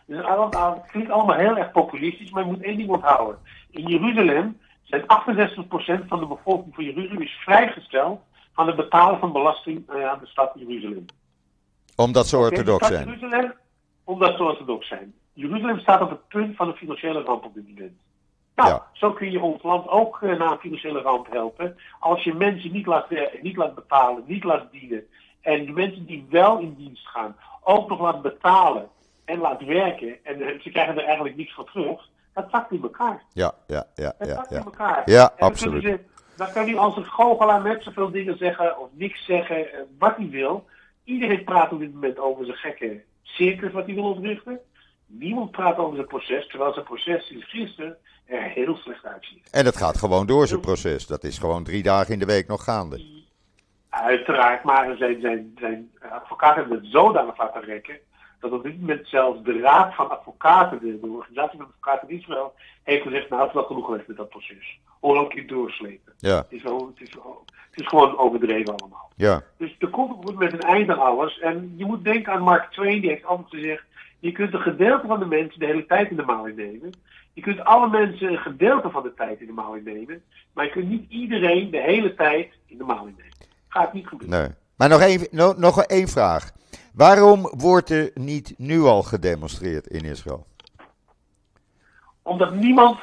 [0.08, 3.40] Dus het klinkt allemaal heel erg populistisch, maar je moet één ding onthouden.
[3.70, 8.22] In Jeruzalem zijn 68% van de bevolking van Jeruzalem is vrijgesteld
[8.54, 11.06] van het betalen van belasting uh, aan de stad Jeruzalem.
[11.96, 13.08] Omdat ze orthodox zijn.
[13.08, 13.54] Jeruzalem,
[14.04, 15.14] omdat ze orthodox zijn.
[15.34, 17.98] Jeruzalem staat op het punt van een financiële ramp op dit moment.
[18.56, 18.88] Nou, Ja.
[18.94, 21.78] zo kun je ons land ook uh, naar een financiële ramp helpen.
[22.00, 23.08] Als je mensen niet laat
[23.42, 25.08] niet laat betalen, niet laat dienen.
[25.42, 28.90] En de mensen die wel in dienst gaan, ook nog laat betalen
[29.28, 30.18] en laat werken.
[30.24, 32.10] En uh, ze krijgen er eigenlijk niks voor terug.
[32.34, 33.24] Dat zakt in elkaar.
[33.34, 34.34] Ja, ja, ja, Dat ja.
[34.34, 34.58] zakt ja.
[34.58, 35.02] in elkaar.
[35.06, 35.84] Ja, En absoluut.
[35.84, 36.00] Ze,
[36.36, 40.16] dan kan hij als een goochelaar net zoveel dingen zeggen of niks zeggen, uh, wat
[40.18, 40.66] hij wil.
[41.04, 44.60] Iedereen praat op dit moment over zijn gekke circus wat hij wil oprichten.
[45.06, 49.50] Niemand praat over zijn proces, terwijl zijn proces sinds gisteren er heel slecht uitziet.
[49.52, 51.08] En het gaat gewoon door zijn proces.
[51.08, 53.26] Dat is gewoon drie dagen in de week nog gaande.
[53.90, 58.00] Uiteraard, maar zijn, zijn, zijn advocaat heeft het zodanig laten rekken
[58.40, 62.20] dat op dit moment zelfs de Raad van Advocaten, de, de organisatie van advocaten die
[62.20, 64.80] Israël, heeft gezegd, nou het is wel genoeg geweest met dat proces.
[65.28, 66.14] Kun je doorslepen?
[66.18, 67.14] Ja, Het is, wel, het, is
[67.72, 69.12] het is gewoon overdreven allemaal.
[69.16, 71.40] ja, Dus er komt op moment een einde aan alles.
[71.40, 73.84] En je moet denken aan Mark Twain, die heeft altijd gezegd:
[74.20, 76.92] je kunt een gedeelte van de mensen de hele tijd in de maling nemen.
[77.34, 80.24] Je kunt alle mensen een gedeelte van de tijd in de maling nemen.
[80.54, 83.34] Maar je kunt niet iedereen de hele tijd in de maling nemen.
[83.68, 84.40] Gaat niet gebeuren.
[84.40, 84.50] nee.
[84.78, 86.52] Maar nog één, no- nog één vraag.
[86.98, 90.46] Waarom wordt er niet nu al gedemonstreerd in Israël?
[92.22, 93.00] Omdat niemand,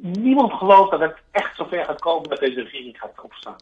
[0.00, 3.56] niemand gelooft dat het echt zover gaat komen dat deze regering gaat opstaan.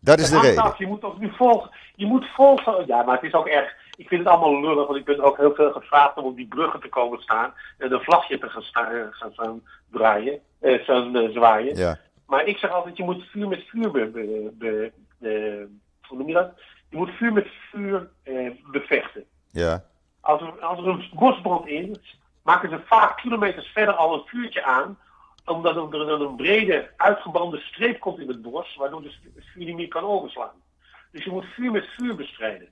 [0.00, 0.74] Dat is de reden.
[0.78, 1.70] Je moet ook nu volgen.
[1.94, 2.86] Je moet volgen.
[2.86, 3.74] Ja, maar het is ook erg.
[3.96, 6.46] Ik vind het allemaal lullig, want ik ben ook heel veel gevraagd om op die
[6.48, 11.16] bruggen te komen staan en een vlagje te gaan, sta- eh, gaan draaien, eh, gaan
[11.16, 11.76] eh, zwaaien.
[11.76, 15.66] Ja, Maar ik zeg altijd, je moet vuur met vuur be, be- be- eh,
[16.08, 16.50] hoe noem je dat?
[16.88, 19.24] Je moet vuur met vuur eh, bevechten.
[19.50, 19.84] ja,
[20.20, 24.64] Als er, als er een bosbrand is, maken ze vaak kilometers verder al een vuurtje
[24.64, 24.98] aan,
[25.44, 29.64] omdat er dan een brede, uitgebande streep komt in het bos, waardoor de het vuur
[29.64, 30.62] niet meer kan overslaan.
[31.10, 32.68] Dus je moet vuur met vuur bestrijden.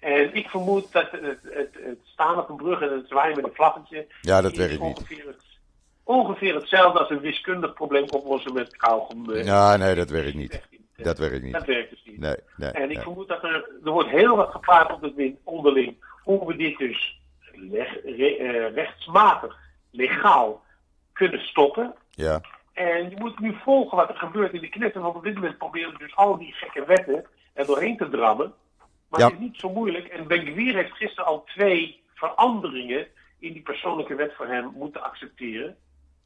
[0.00, 3.36] En ik vermoed dat het, het, het, het staan op een brug en het zwaaien
[3.36, 4.06] met een vlaggetje.
[4.20, 4.96] Ja, dat werkt niet.
[4.98, 5.44] Ongeveer, het,
[6.02, 9.30] ongeveer hetzelfde als een wiskundig probleem oplossen met kauwgom.
[9.32, 10.62] eh, ja, nee, dat werkt niet.
[10.96, 11.52] Dat werkt niet.
[11.52, 12.18] Dat werkt dus niet.
[12.18, 13.00] Nee, nee, En ik nee.
[13.02, 17.20] vermoed dat er, er wordt heel wat gepraat op het onderling hoe we dit dus
[17.52, 19.56] leg- re- eh, rechtsmatig,
[19.90, 20.62] legaal
[21.12, 21.94] kunnen stoppen.
[22.10, 22.40] Ja,
[22.72, 25.58] En je moet nu volgen wat er gebeurt in de knetten, want op dit moment
[25.58, 28.52] proberen we dus al die gekke wetten er doorheen te drammen.
[29.08, 29.26] Maar Ja.
[29.26, 30.06] het is niet zo moeilijk.
[30.08, 33.06] En Ben Gvir heeft gisteren al twee veranderingen
[33.38, 35.76] in die persoonlijke wet voor hem moeten accepteren.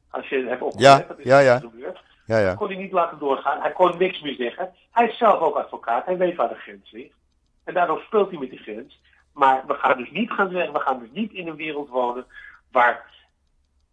[0.09, 1.59] Als je het hebt opgelet, Ja, dat is ja, ja.
[1.59, 1.99] gebeurd.
[2.29, 2.45] Ja, ja.
[2.45, 3.61] Dat kon hij niet laten doorgaan.
[3.61, 4.73] Hij kon niks meer zeggen.
[4.91, 6.05] Hij is zelf ook advocaat.
[6.05, 7.15] Hij weet waar de grens ligt.
[7.63, 9.01] En daardoor speelt hij met die grens.
[9.33, 12.25] Maar we gaan dus niet gaan zeggen, we gaan dus niet in een wereld wonen
[12.71, 13.05] waar.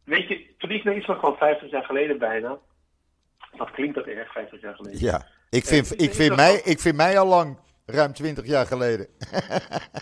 [0.04, 2.58] Weet je, toen ik naar Israël kwam, 50 jaar geleden bijna.
[3.56, 5.00] Wat klinkt dat erg, 50 jaar geleden?
[5.00, 5.26] ja.
[5.50, 9.06] Ik vind, ik, vind mij, ik vind mij al lang, ruim 20 jaar geleden.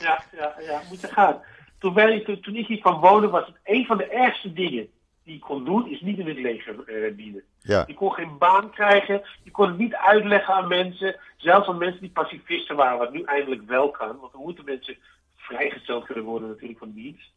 [0.00, 1.42] Ja, ja, ja, moet je gaan.
[1.78, 4.88] Toen, wij, toen, toen ik hier kwam wonen, was het een van de ergste dingen
[5.24, 7.42] die kon doen, is niet in het leger eh, dienen.
[7.60, 9.22] Ja, Je kon geen baan krijgen.
[9.42, 11.16] Je kon het niet uitleggen aan mensen.
[11.36, 14.18] Zelfs aan mensen die pacifisten waren, wat nu eindelijk wel kan.
[14.20, 14.96] Want er moeten mensen
[15.36, 17.32] vrijgesteld kunnen worden natuurlijk van dienst.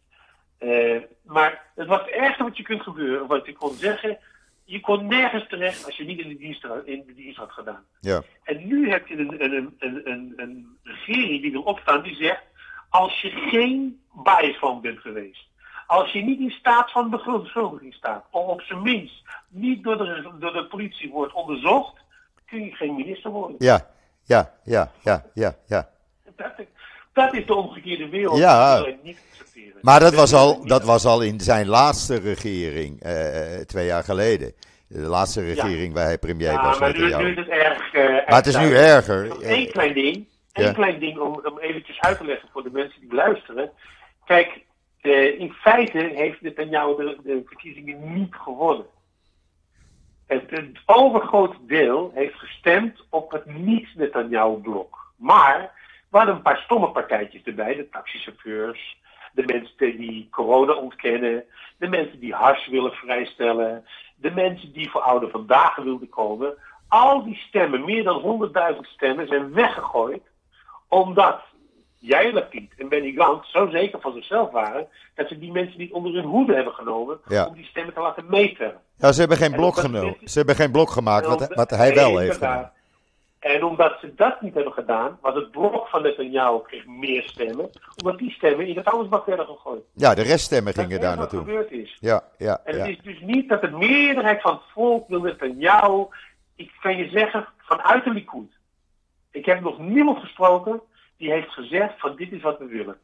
[0.57, 3.27] Eh, maar het was het ergste wat je kunt gebeuren.
[3.27, 4.17] Wat je kon zeggen.
[4.63, 7.51] Je kon nergens terecht als je niet in de dienst, had- in de dienst had
[7.51, 7.83] gedaan.
[7.99, 12.15] ja, En nu heb je een, een, een, een, een regering die erop staat die
[12.15, 12.43] zegt:
[12.89, 15.47] als je geen bias van bent geweest,
[15.87, 20.29] als je niet in staat van beschuldiging staat, of op zijn minst niet door de,
[20.39, 21.93] door de politie wordt onderzocht,
[22.45, 23.55] kun je geen minister worden.
[23.59, 23.87] ja,
[24.23, 25.89] ja, ja, ja, ja, ja.
[26.35, 26.51] Dat,
[27.13, 28.37] dat is de omgekeerde wereld.
[28.37, 28.85] Ja.
[29.03, 29.77] Niet accepteren.
[29.81, 34.53] Maar dat was, al, dat was al in zijn laatste regering, eh, twee jaar geleden.
[34.87, 36.79] De laatste regering waar hij premier Ja, was.
[36.79, 37.23] maar met nu, jou.
[37.23, 37.93] nu is het erg.
[37.93, 39.27] eh, Maar het is nu erg erger.
[39.27, 40.27] Nog één klein ding.
[40.51, 40.67] Ja.
[40.67, 43.71] Eén klein ding om, om eventjes uit te leggen voor de mensen die luisteren.
[44.25, 44.61] Kijk,
[45.01, 48.85] eh, in feite heeft Netanyahu de, de verkiezingen niet gewonnen.
[50.27, 55.13] Het, overgrote deel heeft gestemd op het niet-Netanyahu-blok.
[55.15, 55.71] Maar
[56.09, 57.75] we hadden een paar stomme partijtjes erbij.
[57.75, 58.97] De taxichauffeurs,
[59.31, 61.43] de mensen die corona ontkennen,
[61.77, 66.57] de mensen die hars willen vrijstellen, de mensen die voor oude vandaag wilden komen.
[66.87, 70.21] Al die stemmen, meer dan 100.000 stemmen, zijn weggegooid
[70.87, 71.41] omdat
[71.99, 75.91] jij, Lapid en Benny Gantz zo zeker van zichzelf waren dat ze die mensen niet
[75.91, 77.45] onder hun hoede hebben genomen Ja.
[77.45, 78.81] om die stemmen te laten meetellen.
[78.97, 80.15] Ja, ze hebben geen En blok genomen.
[80.23, 82.71] Ze hebben geen blok gemaakt, wat, wat hij wel heeft gedaan.
[83.39, 87.69] En omdat ze dat niet hebben gedaan, was het blok van Netanyahu kreeg meer stemmen,
[88.03, 89.83] omdat die stemmen in het vuilnisbak werden gegooid.
[89.93, 91.39] Ja, de reststemmen Dat gingen is daar wat naartoe.
[91.53, 91.97] gebeurd is.
[91.99, 92.79] Ja, ja, En ja.
[92.85, 96.05] het is dus niet dat de meerderheid van het volk wil Netanyahu.
[96.55, 98.57] Ik kan je zeggen, vanuit de Likud.
[99.31, 100.81] Ik heb nog niemand gesproken
[101.17, 102.97] die heeft gezegd van dit is wat we willen.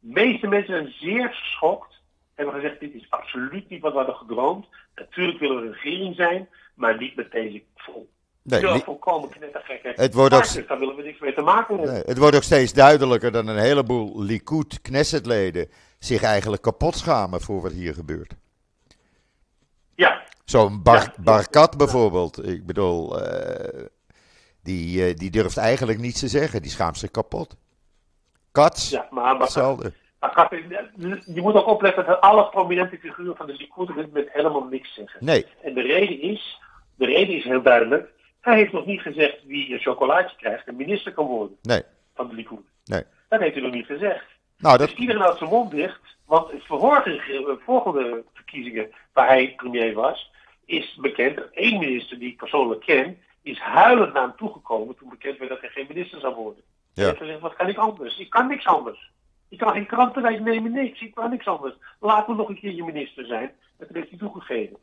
[0.00, 1.94] De meeste mensen zijn zeer geschokt.
[2.34, 4.66] Hebben gezegd dit is absoluut niet wat we hadden gedroomd.
[4.94, 8.08] Natuurlijk willen we een regering zijn, maar niet met deze vol.
[8.42, 11.94] Nee, niet- volkomen knettergekke Het wordt ook- Daar willen we niks mee te maken hebben.
[11.94, 17.40] nee, het wordt ook steeds duidelijker dat een heleboel Likud Knessetleden zich eigenlijk kapot schamen
[17.40, 18.34] voor wat hier gebeurt.
[19.94, 21.12] Ja, Zo'n Bar, Ja.
[21.18, 22.46] Barkat bijvoorbeeld.
[22.48, 23.84] Ik bedoel, eh,
[24.66, 26.62] die, eh, die durft eigenlijk niets te zeggen.
[26.62, 27.56] Die schaamt zich kapot.
[28.52, 29.92] Kats, ja maar, maar hetzelfde.
[30.20, 30.50] Maar Kat,
[31.34, 35.24] je moet ook opletten dat alle prominente figuren van de Likud moment helemaal niks zeggen.
[35.24, 36.60] Nee, En de reden is,
[36.94, 38.08] de reden is heel duidelijk.
[38.40, 41.82] Hij heeft nog niet gezegd wie een chocolaatje krijgt en minister kan worden nee,
[42.14, 42.60] van de Likud.
[42.84, 43.02] nee.
[43.28, 44.24] Dat heeft hij nog niet gezegd.
[44.58, 46.00] Nou, dat, Dus iedereen had zijn mond dicht.
[46.26, 50.30] Want de vorige, volgende verkiezingen waar hij premier was,
[50.64, 55.08] is bekend dat één minister die ik persoonlijk ken, is huilend naar hem toegekomen toen
[55.08, 56.62] bekend werd dat hij geen minister zou worden.
[56.94, 57.10] Hij ja.
[57.10, 58.18] heeft gezegd, wat kan ik anders?
[58.18, 59.10] Ik kan niks anders.
[59.48, 61.00] Ik kan geen krantenwijk nemen, niks.
[61.00, 61.74] Ik kan niks anders.
[62.00, 63.52] Laat me nog een keer je minister zijn.
[63.78, 64.76] Dat heeft hij toegegeven.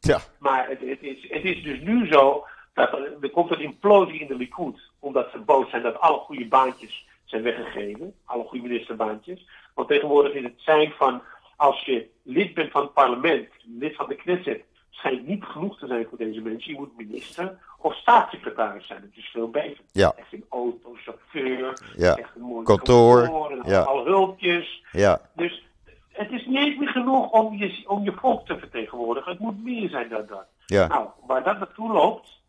[0.00, 3.60] ja, Maar het, het, is, het is dus nu zo dat er, er komt een
[3.60, 4.90] implosie in de Likud.
[4.98, 8.14] Omdat ze boos zijn dat alle goede baantjes zijn weggegeven.
[8.24, 9.48] Alle goede ministerbaantjes.
[9.74, 11.22] Want tegenwoordig is het zijn van,
[11.56, 15.86] als je lid bent van het parlement, lid van de Knesset, schijnt niet genoeg te
[15.86, 16.72] zijn voor deze mensen.
[16.72, 19.00] Je moet minister of staatssecretaris zijn.
[19.00, 19.84] Dat is veel beter.
[19.92, 20.12] Ja.
[20.16, 22.16] Echt een auto, chauffeur, Ja.
[22.16, 23.80] echt een mooi Kantoor, en ja.
[23.80, 24.84] alle hulpjes.
[24.92, 25.64] ja, Dus
[26.12, 29.30] het is niet eens meer genoeg om je, om je volk te vertegenwoordigen.
[29.30, 30.44] Het moet meer zijn dan dat.
[30.66, 32.40] ja, Nou, waar dat naartoe loopt,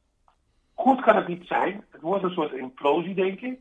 [0.74, 1.86] goed kan het niet zijn.
[1.92, 3.60] Het wordt een soort implosie, denk ik.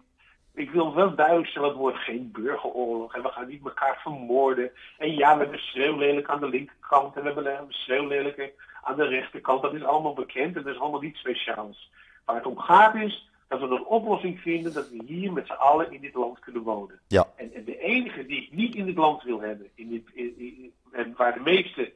[0.54, 4.70] Ik wil wel duidelijk stellen, het wordt geen burgeroorlog en we gaan niet elkaar vermoorden.
[4.98, 9.62] En ja, we hebben schreeuwlelijk aan de linkerkant en we hebben schreeuwlelijke aan de rechterkant.
[9.62, 11.90] Dat is allemaal bekend en dat is allemaal niet speciaals.
[12.24, 15.52] Waar het om gaat is dat we een oplossing vinden dat we hier met z'n
[15.52, 17.00] allen in dit land kunnen wonen.
[17.08, 20.02] ja, En, en de enige die ik niet in dit land wil hebben, in dit,
[20.12, 21.92] in- in- en waar de meeste,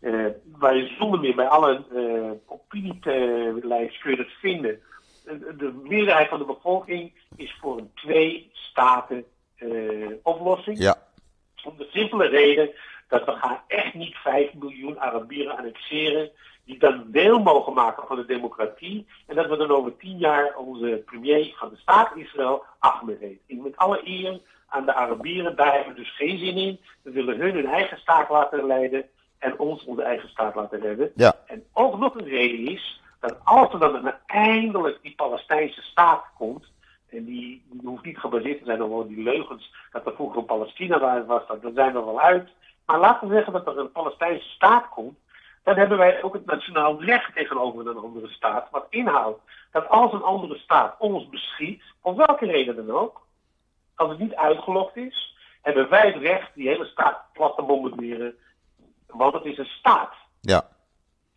[0.00, 0.26] eh,
[0.58, 4.80] waar je zonder meer bij alle eh opinielijst kun je dat vinden.
[5.26, 9.24] De, de meerderheid van de bevolking is voor een twee-staten
[9.56, 9.68] eh,
[10.22, 10.78] oplossing.
[10.78, 10.96] ja,
[11.64, 12.70] Om de simpele reden
[13.08, 16.30] dat we gaan echt niet 5 miljoen Arabieren annexeren.
[16.64, 19.06] Die dan deel mogen maken van de democratie.
[19.26, 23.40] En dat we dan over tien jaar onze premier van de staat Israël Ahmed heet.
[23.48, 26.80] En met alle eer aan de Arabieren, daar hebben we dus geen zin in.
[27.02, 29.04] We willen hun hun eigen staat laten leiden.
[29.38, 31.12] En ons onze eigen staat laten redden.
[31.14, 36.24] ja, En ook nog een reden is dat als er dan eindelijk die Palestijnse staat
[36.38, 36.64] komt,
[37.10, 40.44] en die, die hoeft niet gebaseerd te zijn op die leugens dat er vroeger een
[40.44, 42.48] Palestina wa- was, dat, daar zijn we wel uit.
[42.86, 45.18] Maar laten we zeggen dat er een Palestijnse staat komt,
[45.62, 48.68] dan hebben wij ook het nationaal recht tegenover een andere staat.
[48.70, 49.40] Wat inhoudt
[49.72, 53.26] dat als een andere staat ons beschiet, om welke reden dan ook,
[53.94, 58.34] als het niet uitgelogd is, hebben wij het recht die hele staat plat te bombarderen.
[59.06, 60.12] Want het is een staat.
[60.40, 60.68] ja,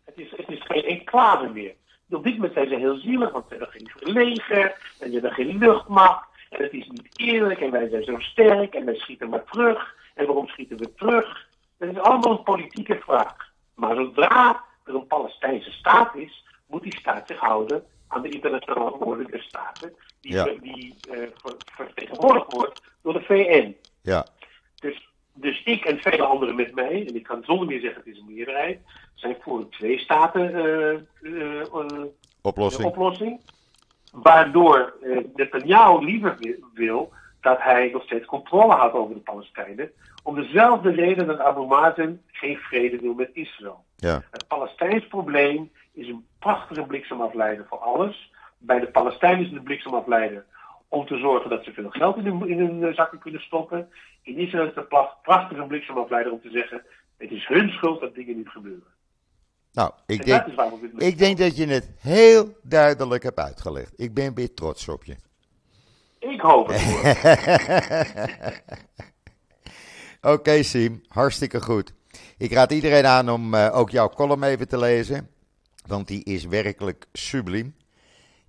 [0.04, 1.74] Het is, het is geen enclave meer.
[2.10, 4.64] Op dit moment zijn ze heel zielig, want ze hebben geen leger
[4.98, 6.28] en ze hebben geen luchtmacht.
[6.50, 9.94] En het is niet eerlijk en wij zijn zo sterk en wij schieten maar terug.
[10.14, 11.48] En waarom schieten we terug?
[11.78, 13.36] Dat is allemaal een politieke vraag.
[13.74, 18.80] Maar zodra er een Palestijnse staat is, moet die staat zich houden aan de internationale
[18.80, 20.44] verantwoordelijke staten, die, Ja.
[20.60, 23.76] die eh, ver- vertegenwoordigd wordt door de VN.
[24.02, 24.26] ja,
[25.40, 28.18] Dus, ik en vele anderen met mij, en ik kan zonder meer zeggen het is
[28.18, 28.80] een meerderheid,
[29.14, 30.54] zijn voor een twee-staten
[31.22, 32.04] eh,
[32.42, 32.88] oplossing.
[32.88, 33.40] oplossing.
[34.12, 34.94] Waardoor
[35.34, 39.90] Netanyahu liever wi- wil dat hij nog steeds controle houdt over de Palestijnen.
[40.22, 43.84] Om dezelfde reden dat Abu Mazen geen vrede wil met Israël.
[43.96, 48.32] Ja, Het Palestijns probleem is een prachtige bliksemafleider voor alles.
[48.58, 50.44] Bij de Palestijnen is het een bliksemafleider
[50.90, 53.88] om te zorgen dat ze veel geld in hun, in hun eh, zakken kunnen stoppen.
[54.22, 56.82] In Israël is het een prachtige bliksemafleider om te zeggen:
[57.16, 58.86] het is hun schuld dat dingen niet gebeuren.
[59.72, 60.46] nou, ik En denk,
[60.96, 63.92] ik denk dat je het heel duidelijk hebt uitgelegd.
[63.96, 65.16] Ik ben weer trots op je.
[66.18, 66.82] Ik hoop het.
[70.34, 71.94] Oké, Siem, hartstikke goed.
[72.38, 75.30] Ik raad iedereen aan om eh, ook jouw column even te lezen,
[75.86, 77.74] want die is werkelijk subliem.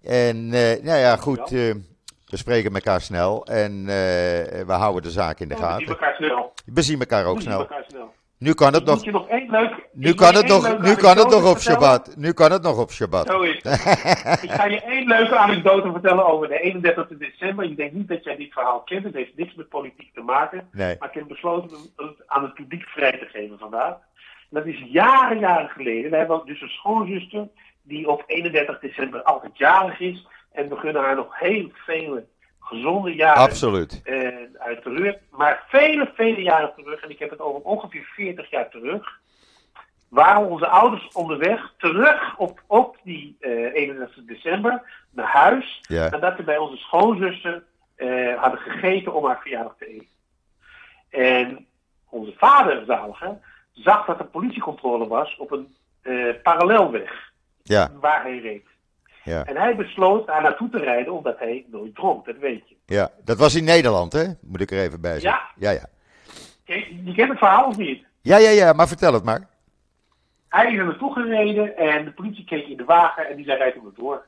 [0.02, 1.52] En eh, nou ja, goed,
[2.32, 5.88] we spreken elkaar snel en eh, we houden de zaak in de We zien gaten.
[5.88, 6.54] elkaar snel.
[6.66, 7.68] We zien elkaar ook snel.
[8.38, 9.88] Nu kan het nog, leuk.
[9.92, 11.58] nu kan het nog, nu kan het nog op.
[11.58, 12.16] Shabbat.
[12.18, 13.28] Nu kan het nog op Shabbat.
[13.28, 13.74] Zo is het.
[14.44, 17.66] ik ga je één leuke anekdote vertellen over de 31 december.
[17.66, 19.04] Ik denk niet dat jij dit verhaal kent.
[19.04, 20.68] Het heeft niks met politiek te maken.
[20.72, 20.96] Nee.
[21.00, 23.96] Maar ik heb besloten het aan het publiek vrij te geven vandaag.
[24.50, 26.12] Dat is jaren, jaren geleden.
[26.12, 27.48] We hebben dus een schoonzuster
[27.84, 30.28] die op 31 december altijd jarig is.
[30.52, 32.26] En we gunnen haar nog heel vele
[32.60, 34.02] gezonde jaren Absoluut.
[34.04, 35.16] eh, uit terug.
[35.32, 39.20] Maar vele, vele jaren terug, en ik heb het over ongeveer 40 jaar terug,
[40.08, 44.82] waren onze ouders onderweg terug op, op die eh 31 december
[45.12, 45.80] naar huis.
[45.82, 46.10] Ja.
[46.10, 47.64] Nadat ze bij onze schoonzuster
[47.96, 50.08] eh, hadden gegeten om haar verjaardag te eten.
[51.10, 51.66] En
[52.10, 53.38] onze vader, zalige,
[53.72, 57.32] zag dat er politiecontrole was op een eh, parallelweg
[57.64, 58.66] Ja, waar hij reed.
[59.24, 62.76] Ja, En hij besloot daar naartoe te rijden omdat hij nooit dronk, dat weet je.
[62.86, 63.10] ja.
[63.24, 64.26] Dat was in Nederland, hè?
[64.42, 65.42] Moet ik er even bij zeggen.
[65.56, 65.86] Ja, ja.
[66.66, 68.06] Kijk, je kent het verhaal of niet?
[68.22, 69.50] Ja, ja, ja, maar vertel het maar.
[70.50, 73.58] Hij is er naartoe gereden en de politie keek in de wagen en die zei,
[73.58, 74.26] rijd hem door.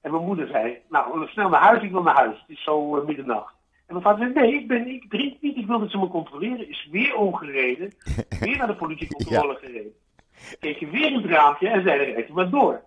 [0.00, 2.40] En mijn moeder zei, nou, snel naar huis, ik wil naar huis.
[2.40, 3.54] Het is zo eh, middernacht.
[3.86, 6.08] En mijn vader zei, nee, ik, ben, ik drink niet, ik wil dat ze me
[6.08, 6.68] controleren.
[6.68, 7.92] Is weer omgereden,
[8.40, 9.92] weer naar de politiecontrole gereden.
[10.60, 12.82] Keek je weer in het raampje en zei, rijdt maar door.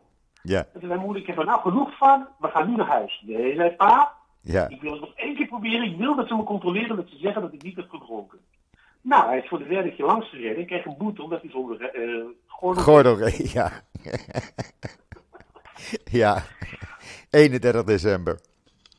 [0.49, 2.87] Ja, En toen zei moeder, ik heb er nou genoeg van, we gaan nu naar
[2.87, 3.23] huis.
[3.25, 4.67] Nee, zei pa, ja.
[4.67, 5.91] ik wil het nog één keer proberen.
[5.91, 8.39] Ik wil dat ze me controleren, dat ze zeggen dat ik niet heb gedronken.
[9.01, 11.49] Nou, hij is voor de derde keer langs gereden en kreeg een boete omdat hij
[11.49, 12.83] zonder eh gordel...
[12.83, 13.17] Gordel,
[13.57, 13.71] ja.
[16.11, 16.43] ja.
[17.29, 18.39] 31 december.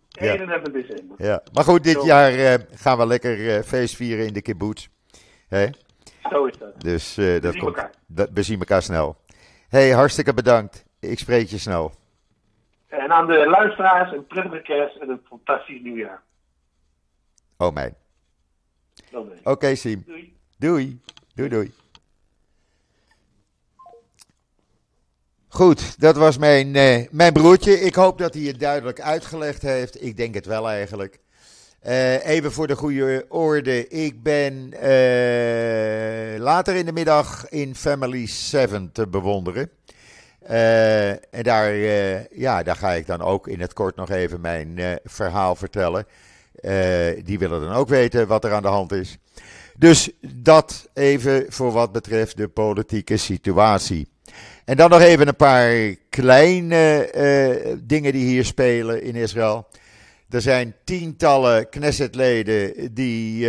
[0.09, 0.33] ja.
[0.33, 1.27] 31 december.
[1.27, 1.43] Ja.
[1.53, 2.07] Maar goed, dit Zo.
[2.07, 4.89] jaar eh, gaan we lekker eh, feest vieren in de kibbutz.
[5.49, 5.67] Hè?
[6.31, 6.81] Zo is dat.
[6.81, 9.17] Dus dat zien komt, dat, we zien elkaar snel.
[9.69, 10.89] hey, hartstikke bedankt.
[11.01, 11.93] Ik spreek je snel.
[12.89, 16.23] En aan de luisteraars een prettige kerst en een fantastisch nieuwjaar.
[17.57, 17.95] Oh mijn.
[19.43, 20.03] Oké, Siem.
[20.07, 20.37] Doei.
[20.59, 21.01] Doei.
[21.35, 21.73] Doei, doei.
[25.49, 27.81] Goed, dat was mijn, eh, mijn broertje.
[27.81, 30.03] Ik hoop dat hij het duidelijk uitgelegd heeft.
[30.03, 31.21] Ik denk het wel eigenlijk.
[31.81, 33.89] Eh, even voor de goede orde.
[33.89, 39.71] Ik ben eh, later in de middag in Family 7 te bewonderen.
[40.41, 44.41] Eh, en daar, eh, ja, daar ga ik dan ook in het kort nog even
[44.41, 46.07] mijn eh, verhaal vertellen.
[47.25, 49.19] Die willen dan ook weten wat er aan de hand is.
[49.77, 54.09] Dus dat even voor wat betreft de politieke situatie.
[54.65, 59.69] En dan nog even een paar kleine dingen die hier spelen in Israël.
[60.31, 63.49] Er zijn tientallen Knessetleden die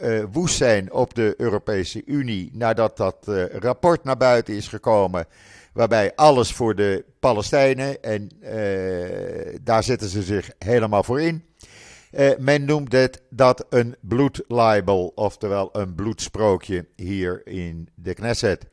[0.00, 5.26] eh, woest zijn op de Europese Unie nadat dat eh, rapport naar buiten is gekomen.
[5.72, 11.46] Waarbij alles voor de Palestijnen en eh, daar zetten ze zich helemaal voor in.
[12.38, 18.66] Men noemt het dat een bloedlibel, oftewel een bloedsprookje hier in de Knesset.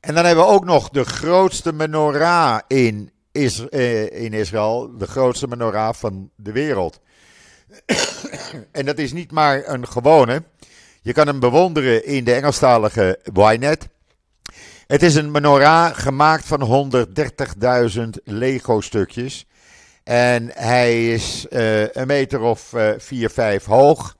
[0.00, 6.30] En dan hebben we ook nog de grootste menorah in Israël, de grootste menorah van
[6.36, 7.00] de wereld.
[8.72, 10.42] En dat is niet maar een gewone.
[11.02, 13.88] Je kan hem bewonderen in de Engelstalige Ynet.
[14.86, 16.94] Het is een menorah gemaakt van
[17.96, 19.46] 130.000 Lego-stukjes.
[20.04, 24.16] En hij is eh, een meter of eh 4, 5 hoog.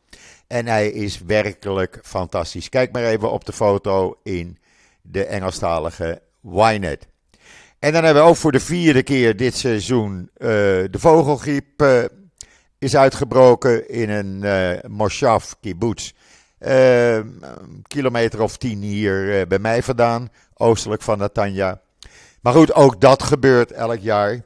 [0.46, 2.68] En hij is werkelijk fantastisch.
[2.68, 4.58] Kijk maar even op de foto in
[5.02, 7.06] de Engelstalige Ynet.
[7.78, 12.04] En dan hebben we ook voor de vierde keer dit seizoen eh, de vogelgriep eh,
[12.80, 16.12] is uitgebroken in een eh moshav kibbutz.
[16.58, 21.80] Eh, een kilometer of tien hier eh, bij mij vandaan, oostelijk van Natanja.
[22.40, 24.42] Maar goed, ook dat gebeurt elk jaar.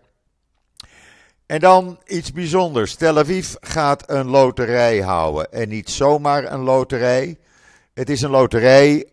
[1.46, 2.94] En dan iets bijzonders.
[2.94, 5.52] Tel Aviv gaat een loterij houden.
[5.52, 7.38] En niet zomaar een loterij.
[7.94, 9.08] Het is een loterij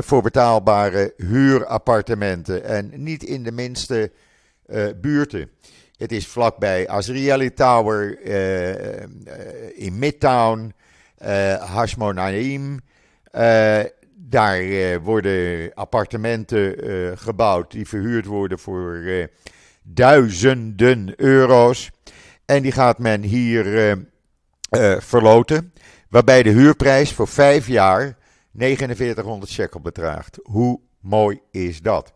[0.00, 2.64] voor betaalbare huurappartementen.
[2.64, 4.12] En niet in de minste
[5.00, 5.50] buurten.
[5.96, 9.08] Het is vlakbij Azrieli Tower eh, eh,
[9.74, 10.74] in Midtown,
[11.16, 12.80] eh Hashmonaim.
[14.28, 19.02] Daar worden appartementen gebouwd die verhuurd worden voor
[19.82, 21.90] duizenden euro's.
[22.44, 23.90] En die gaat men hier
[24.70, 25.72] eh, verloten.
[26.08, 28.16] Waarbij de huurprijs voor vijf jaar
[28.56, 30.38] 4900 shekel bedraagt.
[30.42, 32.12] Hoe mooi is dat?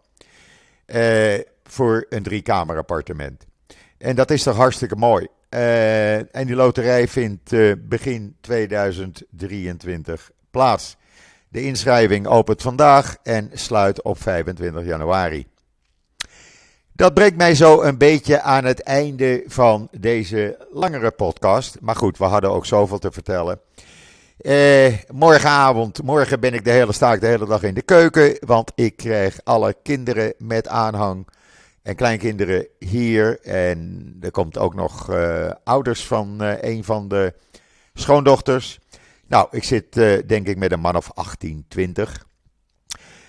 [1.62, 3.48] Voor een driekamer appartement.
[4.00, 5.28] En dat is toch hartstikke mooi.
[5.48, 10.96] Eh, en die loterij vindt eh, begin 2023 plaats.
[11.48, 15.46] De inschrijving opent vandaag en sluit op 25 januari.
[16.92, 21.76] Dat brengt mij zo een beetje aan het einde van deze langere podcast.
[21.80, 23.60] Maar goed, we hadden ook zoveel te vertellen.
[24.38, 28.36] Eh, morgenavond, morgen ben ik de hele, sta ik de hele dag in de keuken.
[28.46, 31.26] Want ik krijg alle kinderen met aanhang
[31.90, 33.40] en kleinkinderen hier.
[33.40, 37.34] En er komt ook nog eh, ouders van eh, een van de
[37.94, 38.78] schoondochters.
[39.26, 42.26] Nou, ik zit eh, denk ik met een man of 18, 20.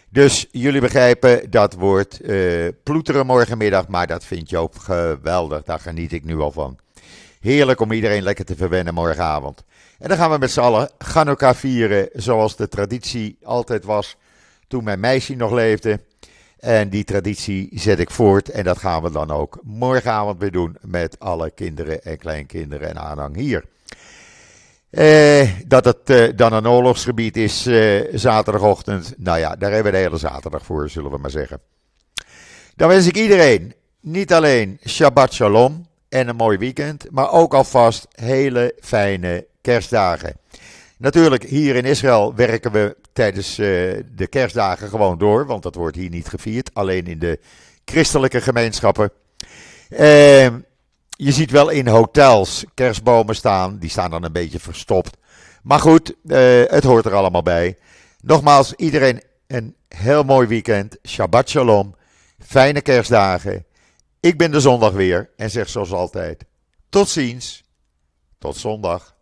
[0.09, 2.21] Dus jullie begrijpen, dat wordt
[2.83, 3.87] ploeteren morgenmiddag.
[3.87, 5.63] Maar dat vindt Joop geweldig.
[5.63, 6.77] Daar geniet ik nu al van.
[7.39, 9.63] Heerlijk om iedereen lekker te verwennen morgenavond.
[9.99, 12.09] En dan gaan we met z'n allen Chanukka vieren.
[12.13, 14.17] Zoals de traditie altijd was
[14.67, 15.99] toen mijn meisje nog leefde.
[16.61, 18.49] En die traditie zet ik voort.
[18.49, 20.77] En dat gaan we dan ook morgenavond weer doen.
[20.81, 23.63] Met alle kinderen en kleinkinderen en aanhang hier.
[24.89, 29.13] Eh, dat het eh, dan een oorlogsgebied is eh, zaterdagochtend.
[29.17, 31.59] Nou ja, daar hebben we de hele zaterdag voor, zullen we maar zeggen.
[32.75, 38.07] Dan wens ik iedereen niet alleen Shabbat Shalom en een mooi weekend, maar ook alvast
[38.11, 40.37] hele fijne kerstdagen.
[40.97, 43.65] Natuurlijk, hier in Israël werken we tijdens eh,
[44.15, 47.39] de kerstdagen gewoon door, want dat wordt hier niet gevierd, alleen in de
[47.85, 49.11] christelijke gemeenschappen.
[49.89, 50.45] Eh,
[51.09, 53.77] je ziet wel in hotels kerstbomen staan.
[53.77, 55.17] Die staan dan een beetje verstopt.
[55.63, 57.77] Maar goed, uh, het hoort er allemaal bij.
[58.21, 60.97] Nogmaals, iedereen een heel mooi weekend.
[61.07, 61.95] Shabbat shalom.
[62.39, 63.65] Fijne kerstdagen.
[64.19, 66.43] Ik ben de zondag weer en zeg zoals altijd:
[66.89, 67.63] tot ziens.
[68.37, 69.15] Tot zondag.